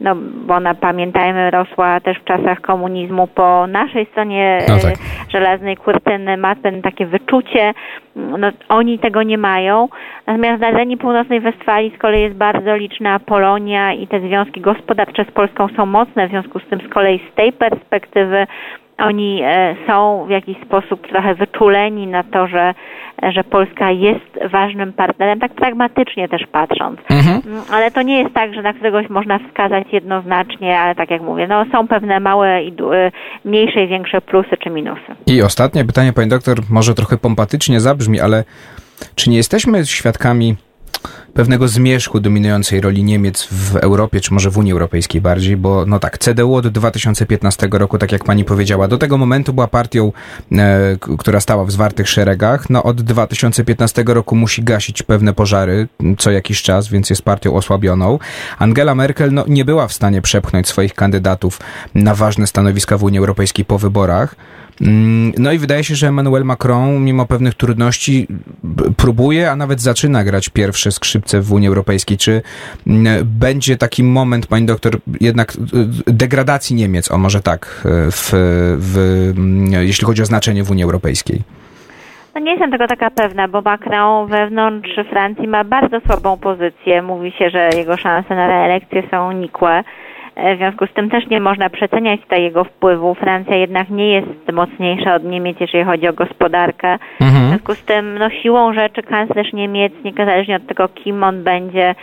no 0.00 0.14
bo 0.16 0.54
ona 0.54 0.74
pamiętajmy 0.74 1.50
rosła 1.50 2.00
też 2.00 2.18
w 2.18 2.24
czasach 2.24 2.60
komunizmu 2.60 3.26
po 3.26 3.66
naszej 3.66 4.06
stronie 4.06 4.58
no 4.68 4.74
tak. 4.82 4.94
żelaznej 5.28 5.76
kurtyny, 5.76 6.36
ma 6.36 6.54
ten 6.54 6.82
takie 6.82 7.06
wyczucie, 7.06 7.74
no 8.16 8.50
oni 8.68 8.98
tego 8.98 9.22
nie 9.22 9.38
mają. 9.38 9.88
Natomiast 10.26 10.60
na 10.60 10.70
Rdzenii 10.70 10.96
Północnej 10.96 11.40
Westfalii 11.40 11.92
z 11.96 11.98
kolei 11.98 12.22
jest 12.22 12.36
bardzo 12.36 12.76
liczna 12.76 13.18
Polonia 13.18 13.92
i 13.92 14.06
te 14.06 14.20
związki 14.20 14.60
gospodarcze 14.60 15.24
z 15.24 15.30
Polską 15.30 15.68
są 15.76 15.86
mocne, 15.86 16.26
w 16.26 16.30
związku 16.30 16.58
z 16.58 16.64
tym 16.64 16.80
z 16.80 16.88
kolei 16.88 17.20
z 17.32 17.34
tej 17.34 17.52
perspektywy 17.52 18.46
oni 18.98 19.40
e, 19.44 19.76
są 19.86 20.24
w 20.26 20.30
jakiś 20.30 20.56
sposób 20.66 21.08
trochę 21.08 21.34
wyczuleni 21.34 22.06
na 22.06 22.22
to, 22.22 22.46
że, 22.46 22.74
że 23.32 23.44
Polska 23.44 23.90
jest 23.90 24.52
ważnym 24.52 24.92
partnerem, 24.92 25.40
tak 25.40 25.54
pragmatycznie 25.54 26.28
też 26.28 26.42
patrząc. 26.52 27.00
Mhm. 27.10 27.42
Mm, 27.46 27.62
ale 27.72 27.90
to 27.90 28.02
nie 28.02 28.22
jest 28.22 28.34
tak, 28.34 28.54
że 28.54 28.62
na 28.62 28.72
któregoś 28.72 29.08
można 29.08 29.38
wskazać 29.38 29.84
jednoznacznie, 29.92 30.78
ale 30.78 30.94
tak 30.94 31.10
jak 31.10 31.22
mówię, 31.22 31.46
no 31.48 31.64
są 31.72 31.88
pewne 31.88 32.20
małe 32.20 32.62
i 32.64 32.68
e, 32.68 33.10
mniejsze 33.44 33.84
i 33.84 33.88
większe 33.88 34.20
plusy 34.20 34.56
czy 34.64 34.70
minusy. 34.70 35.14
I 35.26 35.42
ostatnie 35.42 35.84
pytanie, 35.84 36.12
pani 36.12 36.28
doktor, 36.28 36.58
może 36.70 36.94
trochę 36.94 37.18
pompatycznie 37.18 37.80
zabrzmi, 37.80 38.20
ale 38.20 38.44
czy 39.14 39.30
nie 39.30 39.36
jesteśmy 39.36 39.86
świadkami 39.86 40.56
pewnego 41.34 41.68
zmierzchu 41.68 42.20
dominującej 42.20 42.80
roli 42.80 43.04
Niemiec 43.04 43.48
w 43.50 43.76
Europie, 43.76 44.20
czy 44.20 44.34
może 44.34 44.50
w 44.50 44.58
Unii 44.58 44.72
Europejskiej 44.72 45.20
bardziej, 45.20 45.56
bo 45.56 45.86
no 45.86 45.98
tak, 45.98 46.18
CDU 46.18 46.54
od 46.54 46.68
2015 46.68 47.68
roku, 47.72 47.98
tak 47.98 48.12
jak 48.12 48.24
pani 48.24 48.44
powiedziała, 48.44 48.88
do 48.88 48.98
tego 48.98 49.18
momentu 49.18 49.52
była 49.52 49.68
partią, 49.68 50.12
e, 50.52 50.96
która 51.18 51.40
stała 51.40 51.64
w 51.64 51.70
zwartych 51.70 52.08
szeregach. 52.08 52.70
No 52.70 52.82
od 52.82 53.02
2015 53.02 54.04
roku 54.06 54.36
musi 54.36 54.62
gasić 54.62 55.02
pewne 55.02 55.32
pożary 55.32 55.88
co 56.18 56.30
jakiś 56.30 56.62
czas, 56.62 56.88
więc 56.88 57.10
jest 57.10 57.22
partią 57.22 57.54
osłabioną. 57.54 58.18
Angela 58.58 58.94
Merkel 58.94 59.32
no, 59.32 59.44
nie 59.48 59.64
była 59.64 59.88
w 59.88 59.92
stanie 59.92 60.22
przepchnąć 60.22 60.68
swoich 60.68 60.94
kandydatów 60.94 61.60
na 61.94 62.14
ważne 62.14 62.46
stanowiska 62.46 62.98
w 62.98 63.02
Unii 63.02 63.18
Europejskiej 63.18 63.64
po 63.64 63.78
wyborach. 63.78 64.36
Mm, 64.80 65.32
no 65.38 65.52
i 65.52 65.58
wydaje 65.58 65.84
się, 65.84 65.94
że 65.94 66.08
Emmanuel 66.08 66.44
Macron, 66.44 67.04
mimo 67.04 67.26
pewnych 67.26 67.54
trudności, 67.54 68.26
próbuje, 68.96 69.50
a 69.50 69.56
nawet 69.56 69.80
zaczyna 69.80 70.24
grać 70.24 70.48
pierwsze 70.48 70.92
skrzypce 70.92 71.40
w 71.40 71.52
Unii 71.52 71.68
Europejskiej. 71.68 72.18
Czy 72.18 72.42
mm, 72.86 73.06
będzie 73.24 73.76
taki 73.76 74.04
moment, 74.04 74.46
pani 74.46 74.66
doktor, 74.66 74.92
jednak 75.20 75.52
y, 75.54 76.12
degradacji 76.12 76.76
Niemiec, 76.76 77.10
o 77.10 77.18
może 77.18 77.40
tak, 77.40 77.82
y, 77.84 78.10
w, 78.10 78.30
w, 78.78 78.98
mm, 79.36 79.72
jeśli 79.72 80.06
chodzi 80.06 80.22
o 80.22 80.26
znaczenie 80.26 80.64
w 80.64 80.70
Unii 80.70 80.84
Europejskiej? 80.84 81.42
No 82.34 82.40
nie 82.40 82.50
jestem 82.50 82.70
tego 82.70 82.86
taka 82.86 83.10
pewna, 83.10 83.48
bo 83.48 83.62
Macron 83.62 84.28
wewnątrz 84.28 84.90
Francji 85.10 85.48
ma 85.48 85.64
bardzo 85.64 86.00
słabą 86.00 86.36
pozycję. 86.36 87.02
Mówi 87.02 87.32
się, 87.32 87.50
że 87.50 87.70
jego 87.76 87.96
szanse 87.96 88.34
na 88.34 88.48
reelekcję 88.48 89.02
są 89.10 89.32
nikłe. 89.32 89.84
E, 90.36 90.54
w 90.54 90.58
związku 90.58 90.86
z 90.86 90.92
tym 90.92 91.10
też 91.10 91.26
nie 91.26 91.40
można 91.40 91.70
przeceniać 91.70 92.20
tutaj 92.20 92.42
jego 92.42 92.64
wpływu. 92.64 93.14
Francja 93.14 93.56
jednak 93.56 93.90
nie 93.90 94.12
jest 94.12 94.52
mocniejsza 94.52 95.14
od 95.14 95.24
Niemiec, 95.24 95.60
jeżeli 95.60 95.84
chodzi 95.84 96.08
o 96.08 96.12
gospodarkę. 96.12 96.98
Mhm. 97.20 97.44
W 97.44 97.48
związku 97.48 97.74
z 97.74 97.84
tym 97.84 98.18
no, 98.18 98.30
siłą 98.30 98.74
rzeczy 98.74 99.02
kanclerz 99.02 99.52
Niemiec, 99.52 99.92
niezależnie 100.04 100.56
od 100.56 100.66
tego, 100.66 100.88
kim 100.88 101.24
on 101.24 101.44
będzie, 101.44 101.94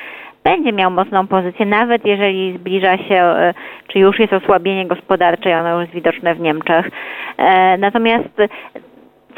będzie 0.43 0.73
miał 0.73 0.91
mocną 0.91 1.27
pozycję, 1.27 1.65
nawet 1.65 2.05
jeżeli 2.05 2.57
zbliża 2.57 2.97
się, 2.97 3.15
e, 3.15 3.53
czy 3.87 3.99
już 3.99 4.19
jest 4.19 4.33
osłabienie 4.33 4.87
gospodarcze 4.87 5.49
i 5.49 5.53
ono 5.53 5.71
już 5.71 5.81
jest 5.81 5.93
widoczne 5.93 6.35
w 6.35 6.39
Niemczech. 6.39 6.89
E, 7.37 7.77
natomiast 7.77 8.29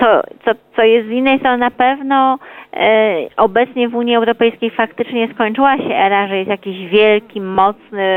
co, 0.02 0.22
co, 0.46 0.52
co 0.76 0.84
jest 0.84 1.08
z 1.08 1.12
innej 1.12 1.40
strony 1.40 1.58
na 1.58 1.72
pewno 1.72 2.40
e, 2.74 3.16
obecnie 3.38 3.90
w 3.90 3.96
Unii 3.96 4.16
Europejskiej 4.16 4.70
faktycznie 4.70 5.28
skończyła 5.34 5.78
się 5.78 5.96
era, 5.96 6.28
że 6.28 6.38
jest 6.38 6.50
jakiś 6.50 6.90
wielki, 6.90 7.42
mocny, 7.42 8.08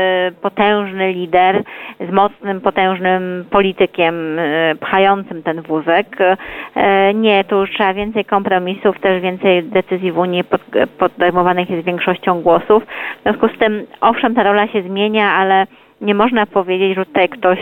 potężny 0.41 1.13
lider 1.13 1.63
z 2.09 2.11
mocnym, 2.11 2.61
potężnym 2.61 3.45
politykiem 3.49 4.39
e, 4.39 4.75
pchającym 4.75 5.43
ten 5.43 5.61
wózek. 5.61 6.17
E, 6.75 7.13
nie, 7.13 7.43
tu 7.43 7.55
już 7.55 7.71
trzeba 7.71 7.93
więcej 7.93 8.25
kompromisów, 8.25 8.99
też 8.99 9.21
więcej 9.21 9.63
decyzji 9.63 10.11
w 10.11 10.17
Unii 10.17 10.43
pod, 10.43 10.61
podejmowanych 10.97 11.69
jest 11.69 11.85
większością 11.85 12.41
głosów. 12.41 12.83
W 13.19 13.23
związku 13.23 13.47
z 13.47 13.57
tym, 13.59 13.87
owszem, 14.01 14.35
ta 14.35 14.43
rola 14.43 14.67
się 14.67 14.81
zmienia, 14.81 15.31
ale 15.31 15.65
nie 16.01 16.15
można 16.15 16.45
powiedzieć, 16.45 16.95
że 16.95 17.05
tutaj 17.05 17.29
ktoś 17.29 17.59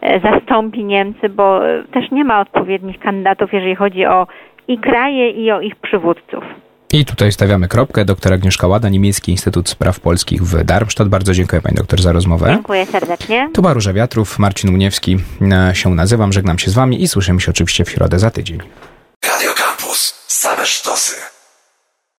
e, 0.00 0.20
zastąpi 0.20 0.84
Niemcy, 0.84 1.28
bo 1.28 1.68
e, 1.68 1.84
też 1.84 2.10
nie 2.10 2.24
ma 2.24 2.40
odpowiednich 2.40 2.98
kandydatów, 2.98 3.52
jeżeli 3.52 3.74
chodzi 3.74 4.06
o 4.06 4.26
i 4.68 4.78
kraje, 4.78 5.30
i 5.30 5.50
o 5.50 5.60
ich 5.60 5.76
przywódców. 5.76 6.44
I 6.92 7.04
tutaj 7.04 7.32
stawiamy 7.32 7.68
kropkę. 7.68 8.04
Doktor 8.04 8.32
Agnieszka 8.32 8.66
Łada, 8.66 8.88
Niemiecki 8.88 9.32
Instytut 9.32 9.68
Spraw 9.68 10.00
Polskich 10.00 10.42
w 10.42 10.64
Darmstadt. 10.64 11.08
Bardzo 11.08 11.32
dziękuję 11.32 11.62
Pani 11.62 11.76
doktor 11.76 12.02
za 12.02 12.12
rozmowę. 12.12 12.46
Dziękuję 12.54 12.86
serdecznie. 12.86 13.48
Tu 13.54 13.62
Baruże 13.62 13.92
Wiatrów, 13.92 14.38
Marcin 14.38 14.74
Uniewski 14.74 15.16
się 15.72 15.90
nazywam. 15.90 16.32
Żegnam 16.32 16.58
się 16.58 16.70
z 16.70 16.74
Wami 16.74 17.02
i 17.02 17.08
słyszymy 17.08 17.40
się 17.40 17.50
oczywiście 17.50 17.84
w 17.84 17.90
środę 17.90 18.18
za 18.18 18.30
tydzień. 18.30 18.58
Radio 19.24 19.50
Campus. 19.56 20.24
Same 20.28 20.66
sztosy. 20.66 21.31